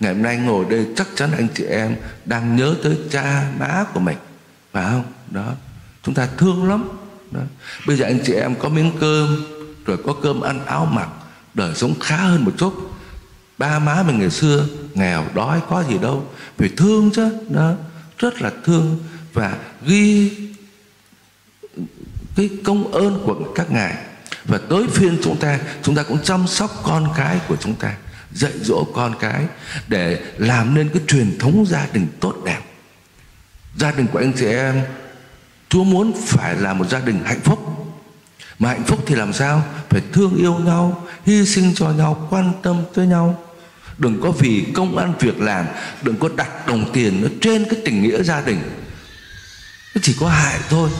Ngày 0.00 0.14
hôm 0.14 0.22
nay 0.22 0.36
ngồi 0.36 0.64
đây 0.70 0.86
chắc 0.96 1.08
chắn 1.14 1.30
anh 1.32 1.48
chị 1.54 1.64
em 1.64 1.96
đang 2.24 2.56
nhớ 2.56 2.74
tới 2.82 2.98
cha 3.10 3.52
má 3.58 3.84
của 3.94 4.00
mình. 4.00 4.16
Phải 4.72 4.84
không? 4.84 5.04
Đó. 5.30 5.52
Chúng 6.02 6.14
ta 6.14 6.28
thương 6.38 6.68
lắm. 6.68 6.88
Đó. 7.30 7.40
bây 7.86 7.96
giờ 7.96 8.04
anh 8.04 8.18
chị 8.24 8.32
em 8.32 8.54
có 8.54 8.68
miếng 8.68 8.92
cơm 9.00 9.44
rồi 9.90 9.98
có 10.06 10.12
cơm 10.22 10.40
ăn 10.40 10.66
áo 10.66 10.86
mặc, 10.86 11.08
đời 11.54 11.74
sống 11.74 11.94
khá 12.00 12.16
hơn 12.16 12.44
một 12.44 12.52
chút. 12.58 12.74
Ba 13.58 13.78
má 13.78 14.02
mình 14.02 14.18
ngày 14.18 14.30
xưa 14.30 14.66
nghèo, 14.94 15.24
đói, 15.34 15.60
có 15.68 15.84
gì 15.88 15.98
đâu. 15.98 16.26
Phải 16.58 16.70
thương 16.76 17.10
chứ, 17.10 17.38
đó, 17.48 17.72
rất 18.18 18.42
là 18.42 18.50
thương. 18.64 18.98
Và 19.32 19.56
ghi 19.86 20.32
cái 22.36 22.50
công 22.64 22.92
ơn 22.92 23.22
của 23.26 23.36
các 23.54 23.70
ngài. 23.70 23.96
Và 24.44 24.58
tới 24.58 24.86
phiên 24.92 25.18
chúng 25.22 25.36
ta 25.36 25.58
chúng 25.82 25.94
ta 25.94 26.02
cũng 26.02 26.22
chăm 26.22 26.46
sóc 26.46 26.70
con 26.82 27.08
cái 27.16 27.40
của 27.48 27.56
chúng 27.56 27.74
ta, 27.74 27.96
dạy 28.32 28.52
dỗ 28.62 28.84
con 28.94 29.14
cái 29.20 29.46
để 29.88 30.20
làm 30.38 30.74
nên 30.74 30.88
cái 30.88 31.02
truyền 31.06 31.38
thống 31.38 31.66
gia 31.66 31.86
đình 31.92 32.06
tốt 32.20 32.34
đẹp. 32.44 32.60
Gia 33.76 33.90
đình 33.90 34.06
của 34.12 34.18
anh 34.18 34.32
chị 34.38 34.46
em, 34.46 34.82
Chúa 35.68 35.84
muốn 35.84 36.12
phải 36.26 36.56
là 36.56 36.74
một 36.74 36.88
gia 36.88 37.00
đình 37.00 37.20
hạnh 37.24 37.40
phúc 37.40 37.79
mà 38.60 38.68
hạnh 38.68 38.84
phúc 38.84 39.02
thì 39.06 39.14
làm 39.14 39.32
sao? 39.32 39.64
Phải 39.88 40.02
thương 40.12 40.36
yêu 40.36 40.54
nhau, 40.54 41.06
hy 41.26 41.46
sinh 41.46 41.74
cho 41.74 41.90
nhau, 41.90 42.26
quan 42.30 42.52
tâm 42.62 42.82
tới 42.94 43.06
nhau. 43.06 43.44
Đừng 43.98 44.20
có 44.22 44.30
vì 44.30 44.66
công 44.74 44.98
ăn 44.98 45.14
việc 45.20 45.40
làm, 45.40 45.66
đừng 46.02 46.16
có 46.16 46.28
đặt 46.36 46.66
đồng 46.66 46.92
tiền 46.92 47.22
nó 47.22 47.28
trên 47.40 47.64
cái 47.64 47.80
tình 47.84 48.02
nghĩa 48.02 48.22
gia 48.22 48.40
đình. 48.40 48.62
Nó 49.94 50.00
chỉ 50.02 50.16
có 50.20 50.28
hại 50.28 50.58
thôi. 50.68 50.90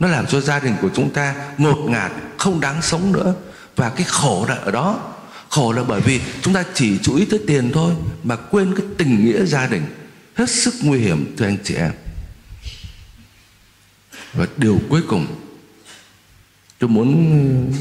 Nó 0.00 0.08
làm 0.08 0.26
cho 0.26 0.40
gia 0.40 0.58
đình 0.58 0.74
của 0.82 0.90
chúng 0.94 1.10
ta 1.10 1.34
ngột 1.58 1.78
ngạt, 1.88 2.12
không 2.38 2.60
đáng 2.60 2.82
sống 2.82 3.12
nữa. 3.12 3.34
Và 3.76 3.90
cái 3.90 4.04
khổ 4.08 4.46
là 4.48 4.54
ở 4.54 4.70
đó. 4.70 5.00
Khổ 5.48 5.72
là 5.72 5.82
bởi 5.82 6.00
vì 6.00 6.20
chúng 6.42 6.54
ta 6.54 6.64
chỉ 6.74 6.98
chú 7.02 7.16
ý 7.16 7.24
tới 7.24 7.40
tiền 7.46 7.70
thôi, 7.74 7.92
mà 8.24 8.36
quên 8.36 8.74
cái 8.76 8.86
tình 8.98 9.24
nghĩa 9.24 9.44
gia 9.44 9.66
đình. 9.66 9.82
Hết 10.34 10.50
sức 10.50 10.74
nguy 10.82 10.98
hiểm, 10.98 11.34
thưa 11.38 11.46
anh 11.46 11.58
chị 11.64 11.74
em. 11.74 11.92
Và 14.34 14.46
điều 14.56 14.80
cuối 14.88 15.02
cùng 15.08 15.26
tôi 16.80 16.90
muốn 16.90 17.72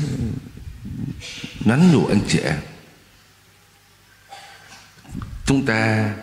nhắn 1.65 1.91
nhủ 1.91 2.07
anh 2.07 2.19
chị 2.27 2.39
em. 2.39 2.59
Chúng 5.45 5.65
ta 5.65 6.13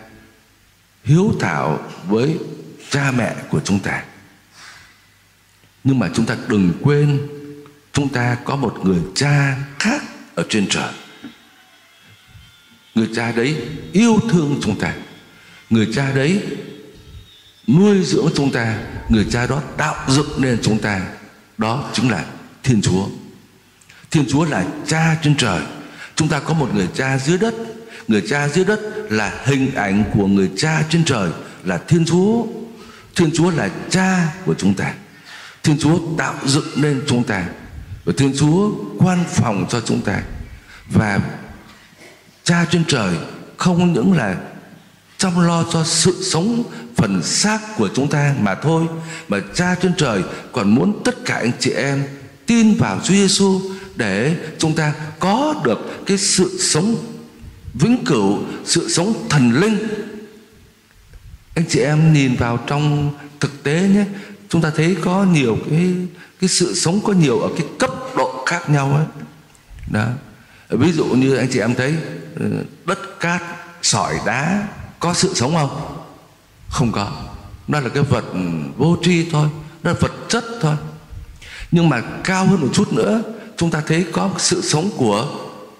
hiếu 1.03 1.33
thảo 1.39 1.91
với 2.07 2.37
cha 2.89 3.11
mẹ 3.11 3.35
của 3.49 3.59
chúng 3.65 3.79
ta. 3.79 4.03
Nhưng 5.83 5.99
mà 5.99 6.09
chúng 6.13 6.25
ta 6.25 6.37
đừng 6.47 6.73
quên, 6.81 7.27
chúng 7.93 8.09
ta 8.09 8.37
có 8.45 8.55
một 8.55 8.79
người 8.83 9.01
cha 9.15 9.57
khác 9.79 10.03
ở 10.35 10.45
trên 10.49 10.67
trời. 10.69 10.93
Người 12.95 13.09
cha 13.15 13.31
đấy 13.31 13.55
yêu 13.93 14.19
thương 14.31 14.59
chúng 14.63 14.79
ta. 14.79 14.93
Người 15.69 15.87
cha 15.95 16.11
đấy 16.11 16.41
nuôi 17.67 18.03
dưỡng 18.03 18.29
chúng 18.35 18.51
ta. 18.51 18.79
Người 19.09 19.25
cha 19.31 19.47
đó 19.47 19.61
tạo 19.77 20.09
dựng 20.09 20.29
nên 20.37 20.59
chúng 20.61 20.79
ta. 20.79 21.07
Đó 21.57 21.89
chính 21.93 22.09
là 22.11 22.25
thiên 22.67 22.81
chúa. 22.81 23.05
Thiên 24.11 24.25
chúa 24.29 24.45
là 24.45 24.65
cha 24.87 25.17
trên 25.23 25.35
trời. 25.37 25.61
Chúng 26.15 26.27
ta 26.27 26.39
có 26.39 26.53
một 26.53 26.69
người 26.75 26.87
cha 26.95 27.17
dưới 27.17 27.37
đất. 27.37 27.53
Người 28.07 28.23
cha 28.29 28.47
dưới 28.47 28.65
đất 28.65 28.79
là 29.09 29.41
hình 29.45 29.75
ảnh 29.75 30.03
của 30.13 30.27
người 30.27 30.51
cha 30.57 30.83
trên 30.89 31.03
trời, 31.05 31.29
là 31.63 31.77
thiên 31.77 32.05
chúa. 32.05 32.45
Thiên 33.15 33.29
chúa 33.33 33.51
là 33.51 33.69
cha 33.89 34.33
của 34.45 34.53
chúng 34.57 34.73
ta. 34.73 34.93
Thiên 35.63 35.77
chúa 35.79 35.99
tạo 36.17 36.33
dựng 36.45 36.67
nên 36.75 37.01
chúng 37.07 37.23
ta. 37.23 37.45
Và 38.05 38.13
thiên 38.17 38.33
chúa 38.37 38.71
quan 38.99 39.23
phòng 39.29 39.65
cho 39.69 39.81
chúng 39.81 40.01
ta. 40.01 40.21
Và 40.89 41.19
cha 42.43 42.65
trên 42.71 42.83
trời 42.87 43.15
không 43.57 43.93
những 43.93 44.13
là 44.13 44.35
chăm 45.17 45.47
lo 45.47 45.63
cho 45.71 45.83
sự 45.83 46.23
sống 46.23 46.63
phần 46.95 47.23
xác 47.23 47.59
của 47.77 47.89
chúng 47.95 48.09
ta 48.09 48.35
mà 48.39 48.55
thôi, 48.55 48.87
mà 49.27 49.37
cha 49.55 49.75
trên 49.81 49.93
trời 49.97 50.23
còn 50.51 50.75
muốn 50.75 51.01
tất 51.05 51.25
cả 51.25 51.35
anh 51.35 51.51
chị 51.59 51.71
em 51.71 52.03
tin 52.47 52.75
vào 52.75 52.99
Chúa 53.03 53.13
Giêsu 53.13 53.61
để 53.95 54.35
chúng 54.57 54.75
ta 54.75 54.93
có 55.19 55.61
được 55.63 56.05
cái 56.05 56.17
sự 56.17 56.57
sống 56.59 56.95
vĩnh 57.73 58.05
cửu, 58.05 58.39
sự 58.65 58.89
sống 58.89 59.13
thần 59.29 59.51
linh. 59.61 59.77
Anh 61.55 61.65
chị 61.69 61.79
em 61.79 62.13
nhìn 62.13 62.35
vào 62.35 62.57
trong 62.67 63.13
thực 63.39 63.63
tế 63.63 63.81
nhé, 63.81 64.05
chúng 64.49 64.61
ta 64.61 64.71
thấy 64.75 64.95
có 65.03 65.23
nhiều 65.23 65.57
cái 65.69 65.95
cái 66.41 66.47
sự 66.49 66.75
sống 66.75 67.01
có 67.03 67.13
nhiều 67.13 67.39
ở 67.39 67.49
cái 67.57 67.67
cấp 67.79 67.91
độ 68.17 68.43
khác 68.45 68.69
nhau 68.69 68.95
ấy 68.95 69.05
đó. 69.91 70.07
Ví 70.69 70.91
dụ 70.91 71.05
như 71.05 71.35
anh 71.35 71.47
chị 71.51 71.59
em 71.59 71.75
thấy 71.75 71.95
ờ, 72.39 72.45
đất 72.85 73.19
cát, 73.19 73.41
sỏi 73.81 74.15
đá, 74.25 74.67
có 74.99 75.13
sự 75.13 75.33
sống 75.35 75.55
không? 75.55 75.97
Không 76.69 76.91
có. 76.91 77.11
Nó 77.67 77.79
là 77.79 77.89
cái 77.89 78.03
vật 78.03 78.25
vô 78.77 78.97
tri 79.01 79.29
thôi 79.31 79.49
nó 79.83 79.91
là 79.91 79.97
vật 79.99 80.11
chất 80.29 80.43
thôi 80.61 80.75
nhưng 81.71 81.89
mà 81.89 82.01
cao 82.23 82.45
hơn 82.45 82.61
một 82.61 82.69
chút 82.73 82.93
nữa 82.93 83.21
chúng 83.57 83.71
ta 83.71 83.81
thấy 83.87 84.05
có 84.11 84.29
sự 84.37 84.61
sống 84.61 84.89
của 84.97 85.27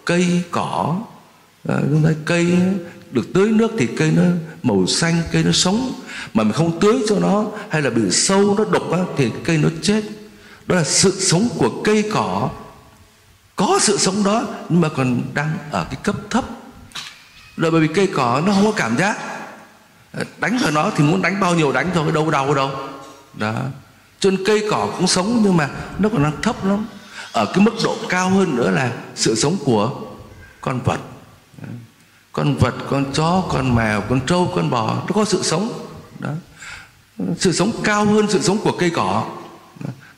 cây 0.06 0.44
cỏ. 0.52 0.96
À, 1.70 1.76
chúng 1.90 2.04
ta 2.04 2.10
cây 2.26 2.58
được 3.12 3.34
tưới 3.34 3.50
nước 3.52 3.72
thì 3.78 3.88
cây 3.98 4.12
nó 4.12 4.24
màu 4.64 4.88
xanh 4.88 5.22
cây 5.32 5.44
nó 5.44 5.52
sống. 5.52 5.94
Mà 6.34 6.44
mình 6.44 6.54
không 6.54 6.80
tưới 6.80 7.00
cho 7.08 7.20
nó 7.20 7.46
hay 7.70 7.82
là 7.82 7.90
bị 7.90 8.12
sâu 8.12 8.56
nó 8.58 8.66
đục 8.66 8.92
á, 8.92 9.00
thì 9.18 9.32
cây 9.44 9.58
nó 9.58 9.70
chết. 9.82 10.04
Đó 10.68 10.76
là 10.76 10.84
sự 10.84 11.20
sống 11.20 11.50
của 11.58 11.82
cây 11.84 12.04
cỏ. 12.14 12.50
Có 13.56 13.80
sự 13.82 13.98
sống 13.98 14.24
đó 14.24 14.44
nhưng 14.70 14.82
mà 14.82 14.90
còn 14.90 15.22
đang 15.34 15.58
ở 15.72 15.86
cái 15.90 16.00
cấp 16.04 16.16
thấp. 16.30 16.44
Là 17.58 17.70
bởi 17.70 17.82
vì 17.82 17.88
cây 17.88 18.08
cỏ 18.08 18.42
nó 18.46 18.54
không 18.54 18.66
có 18.66 18.72
cảm 18.72 18.98
giác. 18.98 19.18
À, 20.14 20.24
đánh 20.38 20.58
vào 20.58 20.72
nó 20.72 20.92
thì 20.96 21.04
muốn 21.04 21.22
đánh 21.22 21.40
bao 21.40 21.56
nhiêu 21.56 21.72
đánh 21.72 21.90
thôi 21.94 22.12
đâu 22.12 22.32
đau 22.32 22.54
đâu. 22.54 22.72
Đó 23.34 23.54
cho 24.20 24.32
nên 24.32 24.44
cây 24.46 24.64
cỏ 24.72 24.90
cũng 24.98 25.08
sống 25.08 25.42
nhưng 25.44 25.58
mà 25.58 25.70
nó 26.00 26.10
còn 26.10 26.24
đang 26.24 26.42
thấp 26.42 26.66
lắm. 26.66 26.86
Ở 27.32 27.46
cái 27.46 27.66
mức 27.66 27.74
độ 27.84 27.96
cao 28.10 28.30
hơn 28.30 28.56
nữa 28.56 28.72
là 28.72 28.92
sự 29.16 29.36
sống 29.36 29.58
của 29.66 29.92
con 30.62 30.80
vật. 30.86 31.00
Con 32.32 32.58
vật 32.58 32.74
con 32.90 33.14
chó 33.14 33.44
con 33.50 33.76
mèo 33.76 34.02
con 34.02 34.20
trâu 34.26 34.52
con 34.56 34.70
bò 34.70 34.96
nó 34.96 35.14
có 35.14 35.26
sự 35.26 35.44
sống. 35.44 35.86
Đó. 36.20 36.30
Sự 37.38 37.52
sống 37.52 37.72
cao 37.84 38.06
hơn 38.06 38.26
sự 38.30 38.42
sống 38.42 38.58
của 38.64 38.72
cây 38.80 38.90
cỏ. 38.90 39.26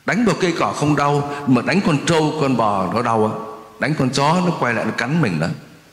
Đánh 0.06 0.26
vào 0.26 0.36
cây 0.40 0.54
cỏ 0.60 0.74
không 0.74 0.96
đau 0.96 1.32
mà 1.48 1.62
đánh 1.62 1.82
con 1.86 2.06
trâu 2.06 2.34
con 2.42 2.58
bò 2.58 2.94
nó 2.94 3.02
đau 3.02 3.46
đánh 3.80 3.94
con 4.00 4.10
chó 4.10 4.42
nó 4.46 4.52
quay 4.60 4.74
lại 4.74 4.86
nó 4.86 4.92
cắn 4.92 5.22
mình 5.22 5.40
đó. 5.40 5.48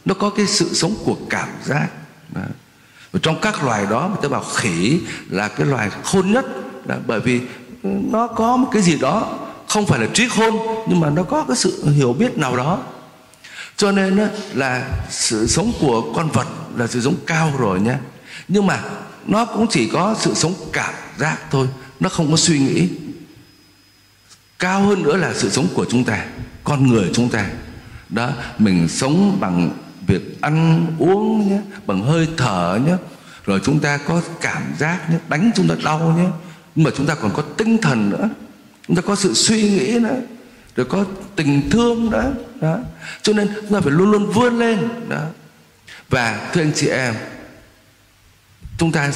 Nó 0.05 0.15
có 0.15 0.31
cái 0.31 0.47
sự 0.47 0.75
sống 0.75 0.95
của 1.05 1.17
cảm 1.31 1.49
giác. 1.65 1.89
Đó. 2.35 2.41
Và 3.13 3.21
trong 3.23 3.41
các 3.43 3.65
loài 3.65 3.87
đó 3.91 4.09
người 4.09 4.19
ta 4.23 4.29
bảo 4.29 4.45
khỉ 4.55 5.01
là 5.29 5.49
cái 5.49 5.67
loài 5.67 5.91
khôn 6.05 6.33
nhất. 6.33 6.47
Đó, 6.87 6.95
bởi 7.07 7.21
vì 7.21 7.41
nó 8.13 8.27
có 8.27 8.57
một 8.57 8.69
cái 8.73 8.83
gì 8.83 8.99
đó, 8.99 9.39
không 9.69 9.87
phải 9.87 10.01
là 10.01 10.07
trí 10.15 10.29
khôn 10.29 10.57
nhưng 10.89 11.01
mà 11.01 11.11
nó 11.11 11.23
có 11.23 11.45
cái 11.49 11.57
sự 11.57 11.91
hiểu 11.91 12.13
biết 12.13 12.39
nào 12.39 12.57
đó. 12.57 12.79
Cho 13.77 13.93
nên 13.93 14.21
là 14.55 14.89
sự 15.11 15.47
sống 15.47 15.73
của 15.81 16.13
con 16.15 16.29
vật 16.31 16.47
là 16.77 16.87
sự 16.87 17.01
sống 17.01 17.15
cao 17.27 17.53
rồi 17.59 17.81
nhé. 17.81 17.95
Nhưng 18.49 18.67
mà 18.67 18.81
nó 19.27 19.45
cũng 19.45 19.67
chỉ 19.71 19.89
có 19.89 20.15
sự 20.19 20.35
sống 20.35 20.55
cảm 20.73 20.95
giác 21.19 21.39
thôi, 21.51 21.69
nó 22.01 22.09
không 22.09 22.31
có 22.31 22.37
suy 22.37 22.59
nghĩ. 22.59 22.89
Cao 24.59 24.81
hơn 24.81 25.03
nữa 25.03 25.17
là 25.17 25.35
sự 25.35 25.51
sống 25.51 25.67
của 25.75 25.87
chúng 25.91 26.05
ta, 26.05 26.25
con 26.65 26.87
người 26.87 27.11
chúng 27.15 27.29
ta. 27.29 27.47
Đó, 28.09 28.31
mình 28.59 28.89
sống 28.89 29.37
bằng 29.41 29.71
việc 30.07 30.41
ăn 30.41 30.87
uống 30.99 31.51
nhé, 31.51 31.61
bằng 31.87 32.03
hơi 32.03 32.29
thở 32.37 32.79
nhé. 32.87 32.97
Rồi 33.45 33.61
chúng 33.65 33.81
ta 33.81 33.97
có 33.97 34.21
cảm 34.41 34.63
giác 34.79 35.11
nhé, 35.11 35.17
đánh 35.29 35.51
chúng 35.55 35.69
ta 35.69 35.75
đau 35.85 36.15
nhé 36.19 36.29
mà 36.77 36.91
chúng 36.97 37.07
ta 37.07 37.15
còn 37.15 37.31
có 37.35 37.43
tinh 37.43 37.79
thần 37.79 38.11
nữa. 38.11 38.29
Chúng 38.87 38.97
ta 38.97 39.03
có 39.03 39.17
sự 39.17 39.35
suy 39.35 39.63
nghĩ 39.63 39.99
nữa. 39.99 40.17
Rồi 40.77 40.87
có 40.87 41.05
tình 41.37 41.71
thương 41.71 42.11
nữa. 42.11 42.33
Đó. 42.61 42.79
Cho 43.23 43.33
nên 43.33 43.49
chúng 43.55 43.73
ta 43.73 43.81
phải 43.81 43.93
luôn 43.93 44.11
luôn 44.11 44.33
vươn 44.33 44.59
lên. 44.59 44.89
Đó. 45.09 45.23
Và 46.11 46.51
thưa 46.53 46.61
anh 46.63 46.73
chị 46.75 46.87
em, 46.89 47.15
chúng 48.79 48.93
ta 48.93 49.13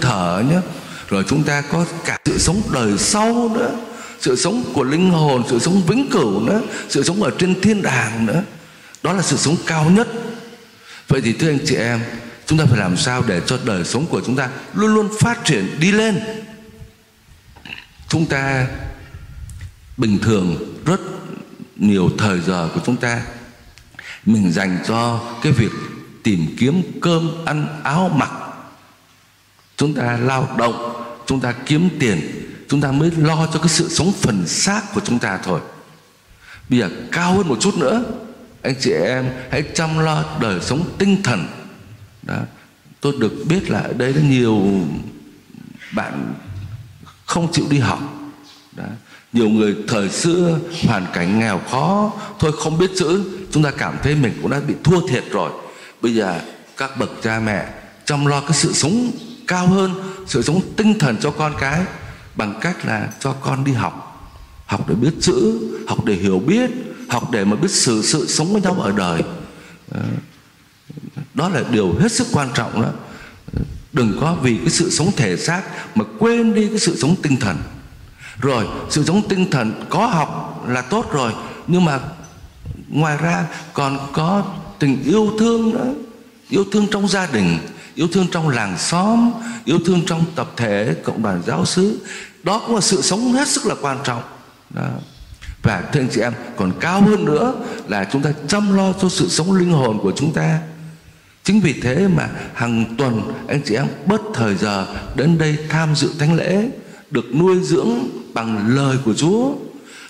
thở 0.00 0.42
nhé. 0.50 0.60
Rồi 1.08 1.24
chúng 1.28 1.42
ta 1.42 1.60
có 1.60 1.86
cả 2.04 2.18
sự 2.24 2.38
sống 2.38 2.62
đời 2.72 2.98
sau 2.98 3.50
nữa. 3.54 3.70
Sự 4.20 4.36
sống 4.36 4.64
của 4.74 4.84
linh 4.84 5.10
hồn, 5.10 5.42
sự 5.50 5.58
sống 5.58 5.82
vĩnh 5.86 6.08
cửu 6.10 6.40
nữa. 6.40 6.60
Sự 6.88 7.02
sống 7.02 7.22
ở 7.22 7.30
trên 7.38 7.60
thiên 7.60 7.82
đàng 7.82 8.26
nữa. 8.26 8.42
Đó 9.02 9.12
là 9.12 9.22
sự 9.22 9.36
sống 9.36 9.56
cao 9.66 9.90
nhất. 9.90 10.08
Vậy 11.08 11.20
thì 11.20 11.32
thưa 11.32 11.48
anh 11.48 11.58
chị 11.66 11.74
em, 11.74 12.00
chúng 12.46 12.58
ta 12.58 12.64
phải 12.64 12.78
làm 12.78 12.96
sao 12.96 13.22
để 13.26 13.40
cho 13.46 13.58
đời 13.64 13.84
sống 13.84 14.06
của 14.06 14.20
chúng 14.26 14.36
ta 14.36 14.48
luôn 14.74 14.94
luôn 14.94 15.08
phát 15.20 15.44
triển, 15.44 15.76
đi 15.80 15.92
lên? 15.92 16.20
Chúng 18.08 18.26
ta 18.26 18.66
bình 19.96 20.18
thường 20.18 20.74
rất 20.84 21.00
nhiều 21.76 22.10
thời 22.18 22.40
giờ 22.40 22.68
của 22.74 22.80
chúng 22.86 22.96
ta, 22.96 23.22
mình 24.26 24.52
dành 24.52 24.78
cho 24.86 25.20
cái 25.42 25.52
việc 25.52 25.72
tìm 26.22 26.46
kiếm 26.58 26.82
cơm, 27.00 27.44
ăn, 27.44 27.80
áo 27.82 28.08
mặc. 28.08 28.30
Chúng 29.76 29.94
ta 29.94 30.16
lao 30.16 30.54
động, 30.58 31.04
chúng 31.26 31.40
ta 31.40 31.52
kiếm 31.66 31.88
tiền, 32.00 32.20
chúng 32.68 32.80
ta 32.80 32.92
mới 32.92 33.10
lo 33.16 33.46
cho 33.52 33.58
cái 33.58 33.68
sự 33.68 33.88
sống 33.88 34.12
phần 34.12 34.46
xác 34.46 34.82
của 34.94 35.00
chúng 35.04 35.18
ta 35.18 35.38
thôi. 35.44 35.60
Bây 36.68 36.78
giờ 36.78 36.90
cao 37.12 37.34
hơn 37.34 37.48
một 37.48 37.58
chút 37.60 37.76
nữa, 37.78 38.04
anh 38.62 38.74
chị 38.80 38.90
em 38.90 39.30
hãy 39.50 39.62
chăm 39.74 39.98
lo 39.98 40.24
đời 40.40 40.60
sống 40.60 40.90
tinh 40.98 41.22
thần. 41.22 41.46
Đó, 42.22 42.38
tôi 43.00 43.14
được 43.20 43.32
biết 43.48 43.70
là 43.70 43.80
ở 43.80 43.92
đây 43.92 44.12
có 44.12 44.20
nhiều 44.20 44.86
bạn 45.92 46.34
không 47.26 47.52
chịu 47.52 47.64
đi 47.70 47.78
học. 47.78 47.98
Đó. 48.76 48.84
nhiều 49.32 49.48
người 49.48 49.76
thời 49.88 50.08
xưa, 50.08 50.58
hoàn 50.86 51.06
cảnh 51.12 51.38
nghèo 51.38 51.60
khó, 51.70 52.12
thôi 52.38 52.52
không 52.58 52.78
biết 52.78 52.90
chữ, 52.96 53.24
chúng 53.50 53.62
ta 53.62 53.70
cảm 53.70 53.96
thấy 54.02 54.14
mình 54.14 54.38
cũng 54.42 54.50
đã 54.50 54.60
bị 54.60 54.74
thua 54.84 55.08
thiệt 55.08 55.24
rồi. 55.30 55.50
Bây 56.02 56.14
giờ 56.14 56.40
các 56.76 56.98
bậc 56.98 57.10
cha 57.22 57.40
mẹ 57.40 57.68
chăm 58.04 58.26
lo 58.26 58.40
cái 58.40 58.52
sự 58.52 58.72
sống 58.72 59.10
cao 59.46 59.66
hơn, 59.66 59.94
sự 60.26 60.42
sống 60.42 60.60
tinh 60.76 60.98
thần 60.98 61.16
cho 61.20 61.30
con 61.30 61.54
cái, 61.60 61.84
bằng 62.34 62.54
cách 62.60 62.86
là 62.86 63.08
cho 63.20 63.32
con 63.32 63.64
đi 63.64 63.72
học. 63.72 64.10
Học 64.66 64.88
để 64.88 64.94
biết 64.94 65.12
chữ, 65.20 65.68
học 65.88 66.04
để 66.04 66.14
hiểu 66.14 66.38
biết, 66.38 66.70
học 67.08 67.30
để 67.30 67.44
mà 67.44 67.56
biết 67.56 67.70
xử 67.70 68.02
sự 68.02 68.26
sống 68.26 68.52
với 68.52 68.62
nhau 68.62 68.76
ở 68.80 68.92
đời. 68.96 69.22
Đó 71.34 71.48
là 71.48 71.62
điều 71.70 71.94
hết 72.00 72.12
sức 72.12 72.26
quan 72.32 72.48
trọng 72.54 72.82
đó 72.82 72.88
đừng 73.94 74.18
có 74.20 74.36
vì 74.42 74.56
cái 74.56 74.70
sự 74.70 74.90
sống 74.90 75.10
thể 75.16 75.36
xác 75.36 75.62
mà 75.94 76.04
quên 76.18 76.54
đi 76.54 76.68
cái 76.68 76.78
sự 76.78 76.96
sống 76.96 77.14
tinh 77.22 77.36
thần. 77.36 77.56
Rồi, 78.38 78.66
sự 78.90 79.04
sống 79.04 79.28
tinh 79.28 79.50
thần 79.50 79.72
có 79.88 80.06
học 80.06 80.64
là 80.68 80.82
tốt 80.82 81.12
rồi, 81.12 81.32
nhưng 81.66 81.84
mà 81.84 82.00
ngoài 82.88 83.16
ra 83.16 83.46
còn 83.72 83.98
có 84.12 84.42
tình 84.78 85.02
yêu 85.04 85.30
thương 85.38 85.70
nữa. 85.70 85.94
Yêu 86.48 86.64
thương 86.72 86.86
trong 86.90 87.08
gia 87.08 87.26
đình, 87.26 87.58
yêu 87.94 88.08
thương 88.12 88.26
trong 88.32 88.48
làng 88.48 88.78
xóm, 88.78 89.30
yêu 89.64 89.78
thương 89.86 90.02
trong 90.06 90.24
tập 90.34 90.50
thể, 90.56 90.94
cộng 91.04 91.22
đoàn 91.22 91.42
giáo 91.46 91.64
xứ. 91.64 92.00
Đó 92.42 92.62
cũng 92.66 92.74
là 92.74 92.80
sự 92.80 93.02
sống 93.02 93.32
hết 93.32 93.48
sức 93.48 93.66
là 93.66 93.74
quan 93.80 93.98
trọng. 94.04 94.22
Đó. 94.70 94.88
và 95.62 95.82
thưa 95.92 96.00
anh 96.00 96.08
chị 96.12 96.20
em, 96.20 96.32
còn 96.56 96.72
cao 96.80 97.00
hơn 97.00 97.24
nữa 97.24 97.54
là 97.88 98.08
chúng 98.12 98.22
ta 98.22 98.30
chăm 98.48 98.76
lo 98.76 98.92
cho 98.92 99.08
sự 99.08 99.28
sống 99.28 99.52
linh 99.52 99.72
hồn 99.72 99.98
của 100.02 100.12
chúng 100.16 100.32
ta 100.32 100.58
chính 101.44 101.60
vì 101.60 101.72
thế 101.72 102.08
mà 102.08 102.28
hàng 102.54 102.94
tuần 102.98 103.32
anh 103.48 103.60
chị 103.64 103.74
em 103.74 103.86
bớt 104.06 104.20
thời 104.34 104.54
giờ 104.54 104.86
đến 105.16 105.38
đây 105.38 105.56
tham 105.68 105.94
dự 105.96 106.10
thánh 106.18 106.34
lễ, 106.34 106.68
được 107.10 107.34
nuôi 107.34 107.60
dưỡng 107.62 107.90
bằng 108.34 108.74
lời 108.74 108.96
của 109.04 109.14
chúa. 109.14 109.52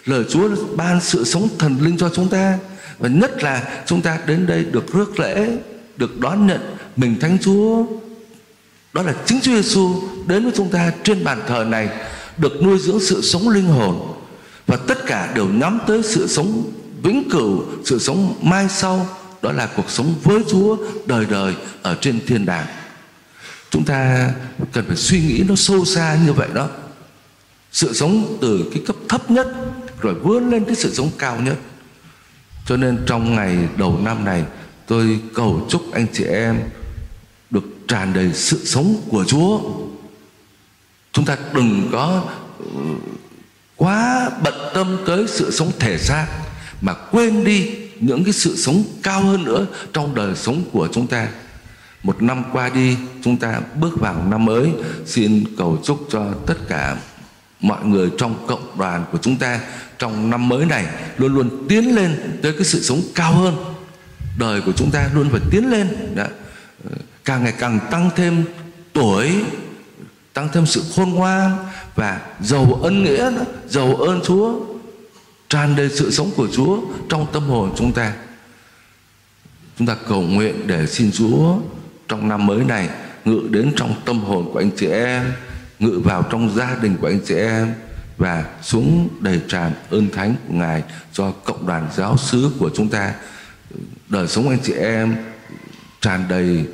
Lời 0.04 0.24
chúa 0.30 0.48
ban 0.76 1.00
sự 1.00 1.24
sống 1.24 1.48
thần 1.58 1.76
linh 1.80 1.96
cho 1.96 2.10
chúng 2.14 2.28
ta, 2.28 2.58
và 2.98 3.08
nhất 3.08 3.42
là 3.42 3.82
chúng 3.86 4.00
ta 4.00 4.18
đến 4.26 4.46
đây 4.46 4.64
được 4.64 4.92
rước 4.92 5.20
lễ, 5.20 5.56
được 5.96 6.20
đón 6.20 6.46
nhận 6.46 6.60
mình 6.96 7.16
thánh 7.20 7.38
chúa. 7.40 7.84
Đó 8.92 9.02
là 9.02 9.14
chính 9.26 9.40
chúa 9.40 9.52
giêsu 9.52 10.02
đến 10.26 10.42
với 10.42 10.52
chúng 10.56 10.70
ta 10.70 10.92
trên 11.02 11.24
bàn 11.24 11.42
thờ 11.46 11.64
này, 11.68 11.88
được 12.36 12.62
nuôi 12.62 12.78
dưỡng 12.78 13.00
sự 13.00 13.22
sống 13.22 13.48
linh 13.48 13.66
hồn. 13.66 14.14
Và 14.66 14.76
tất 14.76 15.06
cả 15.06 15.32
đều 15.34 15.46
nhắm 15.46 15.78
tới 15.86 16.02
sự 16.02 16.26
sống 16.28 16.72
vĩnh 17.02 17.30
cửu, 17.30 17.64
sự 17.84 17.98
sống 17.98 18.34
mai 18.42 18.66
sau 18.68 19.06
đó 19.44 19.52
là 19.52 19.68
cuộc 19.76 19.90
sống 19.90 20.14
với 20.22 20.42
chúa 20.50 20.76
đời 21.06 21.26
đời 21.30 21.54
ở 21.82 21.98
trên 22.00 22.20
thiên 22.26 22.46
đàng. 22.46 22.66
Chúng 23.70 23.84
ta 23.84 24.30
cần 24.72 24.84
phải 24.86 24.96
suy 24.96 25.20
nghĩ 25.20 25.44
nó 25.48 25.54
sâu 25.54 25.84
xa 25.84 26.18
như 26.26 26.32
vậy 26.32 26.48
đó. 26.54 26.68
Sự 27.72 27.92
sống 27.92 28.38
từ 28.40 28.70
cái 28.74 28.82
cấp 28.86 28.96
thấp 29.08 29.30
nhất 29.30 29.46
rồi 30.00 30.14
vươn 30.14 30.50
lên 30.50 30.64
cái 30.64 30.74
sự 30.74 30.94
sống 30.94 31.10
cao 31.18 31.40
nhất. 31.40 31.56
Cho 32.66 32.76
nên 32.76 32.98
trong 33.06 33.34
ngày 33.34 33.58
đầu 33.76 34.00
năm 34.02 34.24
này, 34.24 34.44
tôi 34.86 35.20
cầu 35.34 35.66
chúc 35.70 35.82
anh 35.92 36.06
chị 36.12 36.24
em 36.24 36.60
được 37.50 37.64
tràn 37.88 38.12
đầy 38.12 38.30
sự 38.34 38.64
sống 38.64 38.96
của 39.08 39.24
chúa. 39.24 39.60
Chúng 41.12 41.24
ta 41.24 41.36
đừng 41.54 41.88
có 41.92 42.24
ừ, 42.58 42.64
quá 43.76 44.30
bận 44.44 44.54
tâm 44.74 44.96
tới 45.06 45.24
sự 45.28 45.50
sống 45.50 45.72
thể 45.78 45.98
xác 45.98 46.26
mà 46.80 46.94
quên 46.94 47.44
đi 47.44 47.83
những 48.00 48.24
cái 48.24 48.32
sự 48.32 48.56
sống 48.56 48.84
cao 49.02 49.20
hơn 49.22 49.44
nữa 49.44 49.66
trong 49.92 50.14
đời 50.14 50.34
sống 50.36 50.62
của 50.72 50.88
chúng 50.92 51.06
ta. 51.06 51.28
Một 52.02 52.22
năm 52.22 52.44
qua 52.52 52.68
đi, 52.68 52.96
chúng 53.22 53.36
ta 53.36 53.60
bước 53.80 54.00
vào 54.00 54.24
năm 54.30 54.44
mới. 54.44 54.70
Xin 55.06 55.44
cầu 55.58 55.78
chúc 55.84 56.06
cho 56.10 56.32
tất 56.46 56.56
cả 56.68 56.96
mọi 57.60 57.84
người 57.84 58.10
trong 58.18 58.46
cộng 58.46 58.78
đoàn 58.78 59.04
của 59.12 59.18
chúng 59.22 59.36
ta 59.36 59.60
trong 59.98 60.30
năm 60.30 60.48
mới 60.48 60.66
này 60.66 60.86
luôn 61.16 61.34
luôn 61.34 61.66
tiến 61.68 61.94
lên 61.96 62.38
tới 62.42 62.52
cái 62.52 62.64
sự 62.64 62.82
sống 62.82 63.00
cao 63.14 63.32
hơn. 63.32 63.56
Đời 64.38 64.60
của 64.60 64.72
chúng 64.72 64.90
ta 64.90 65.10
luôn 65.14 65.28
phải 65.30 65.40
tiến 65.50 65.70
lên. 65.70 66.14
Đã. 66.14 66.28
Ờ, 66.84 66.90
càng 67.24 67.44
ngày 67.44 67.54
càng 67.58 67.80
tăng 67.90 68.10
thêm 68.16 68.44
tuổi, 68.92 69.30
tăng 70.32 70.48
thêm 70.52 70.66
sự 70.66 70.82
khôn 70.96 71.10
ngoan 71.10 71.56
và 71.94 72.20
giàu 72.40 72.80
ân 72.82 73.04
nghĩa 73.04 73.30
giàu 73.68 73.94
ơn 73.96 74.20
Chúa 74.24 74.73
tràn 75.54 75.76
đầy 75.76 75.88
sự 75.88 76.10
sống 76.10 76.30
của 76.36 76.48
Chúa 76.52 76.80
trong 77.08 77.26
tâm 77.32 77.42
hồn 77.42 77.74
chúng 77.76 77.92
ta. 77.92 78.12
Chúng 79.78 79.86
ta 79.86 79.96
cầu 80.08 80.22
nguyện 80.22 80.66
để 80.66 80.86
xin 80.86 81.12
Chúa 81.12 81.56
trong 82.08 82.28
năm 82.28 82.46
mới 82.46 82.64
này 82.64 82.88
ngự 83.24 83.40
đến 83.50 83.72
trong 83.76 83.94
tâm 84.04 84.20
hồn 84.20 84.50
của 84.52 84.58
anh 84.58 84.70
chị 84.76 84.86
em, 84.86 85.32
ngự 85.78 86.00
vào 86.04 86.22
trong 86.30 86.54
gia 86.56 86.76
đình 86.82 86.96
của 87.00 87.06
anh 87.06 87.18
chị 87.26 87.34
em 87.34 87.74
và 88.16 88.44
xuống 88.62 89.08
đầy 89.20 89.40
tràn 89.48 89.72
ơn 89.90 90.10
thánh 90.10 90.34
của 90.48 90.54
Ngài 90.54 90.82
cho 91.12 91.30
cộng 91.30 91.66
đoàn 91.66 91.88
giáo 91.96 92.16
xứ 92.16 92.50
của 92.58 92.70
chúng 92.74 92.88
ta. 92.88 93.14
Đời 94.08 94.28
sống 94.28 94.48
anh 94.48 94.60
chị 94.62 94.72
em 94.72 95.16
tràn 96.00 96.24
đầy 96.28 96.64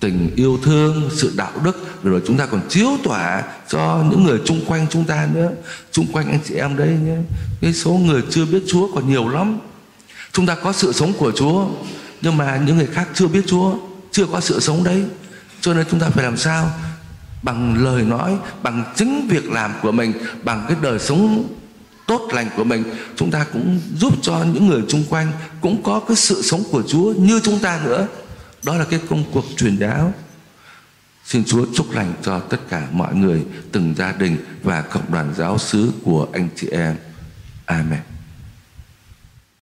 tình 0.00 0.30
yêu 0.36 0.58
thương, 0.62 1.10
sự 1.12 1.32
đạo 1.36 1.52
đức 1.64 1.86
rồi 2.02 2.22
chúng 2.26 2.36
ta 2.36 2.46
còn 2.46 2.60
chiếu 2.68 2.88
tỏa 3.04 3.42
cho 3.68 4.04
những 4.10 4.24
người 4.24 4.38
chung 4.44 4.60
quanh 4.66 4.86
chúng 4.90 5.04
ta 5.04 5.28
nữa. 5.34 5.50
Chung 5.92 6.06
quanh 6.12 6.30
anh 6.30 6.38
chị 6.44 6.54
em 6.54 6.76
đấy 6.76 6.96
nhé. 7.04 7.16
Cái 7.60 7.72
số 7.72 7.90
người 7.90 8.22
chưa 8.30 8.44
biết 8.44 8.62
Chúa 8.68 8.94
còn 8.94 9.08
nhiều 9.08 9.28
lắm. 9.28 9.58
Chúng 10.32 10.46
ta 10.46 10.54
có 10.54 10.72
sự 10.72 10.92
sống 10.92 11.12
của 11.12 11.32
Chúa, 11.32 11.66
nhưng 12.22 12.36
mà 12.36 12.60
những 12.66 12.76
người 12.76 12.86
khác 12.86 13.08
chưa 13.14 13.26
biết 13.26 13.42
Chúa, 13.46 13.74
chưa 14.12 14.26
có 14.26 14.40
sự 14.40 14.60
sống 14.60 14.84
đấy. 14.84 15.04
Cho 15.60 15.74
nên 15.74 15.86
chúng 15.90 16.00
ta 16.00 16.08
phải 16.08 16.24
làm 16.24 16.36
sao? 16.36 16.70
Bằng 17.42 17.84
lời 17.84 18.02
nói, 18.02 18.36
bằng 18.62 18.84
chính 18.96 19.28
việc 19.30 19.50
làm 19.50 19.72
của 19.82 19.92
mình, 19.92 20.12
bằng 20.42 20.64
cái 20.68 20.76
đời 20.82 20.98
sống 20.98 21.48
tốt 22.06 22.28
lành 22.32 22.48
của 22.56 22.64
mình, 22.64 22.84
chúng 23.16 23.30
ta 23.30 23.46
cũng 23.52 23.80
giúp 23.96 24.14
cho 24.22 24.44
những 24.54 24.66
người 24.66 24.82
chung 24.88 25.04
quanh 25.10 25.32
cũng 25.60 25.82
có 25.82 26.00
cái 26.08 26.16
sự 26.16 26.42
sống 26.42 26.62
của 26.70 26.82
Chúa 26.82 27.12
như 27.12 27.40
chúng 27.44 27.58
ta 27.58 27.80
nữa. 27.84 28.06
Đó 28.64 28.76
là 28.76 28.84
cái 28.84 29.00
công 29.10 29.24
cuộc 29.32 29.44
truyền 29.56 29.78
giáo 29.78 30.12
xin 31.30 31.44
Chúa 31.44 31.66
chúc 31.74 31.92
lành 31.92 32.12
cho 32.22 32.40
tất 32.40 32.60
cả 32.68 32.88
mọi 32.92 33.14
người, 33.14 33.44
từng 33.72 33.94
gia 33.96 34.12
đình 34.12 34.36
và 34.62 34.82
cộng 34.82 35.12
đoàn 35.12 35.34
giáo 35.36 35.58
xứ 35.58 35.92
của 36.04 36.26
anh 36.32 36.48
chị 36.56 36.68
em. 36.68 36.96
Amen. 37.64 38.09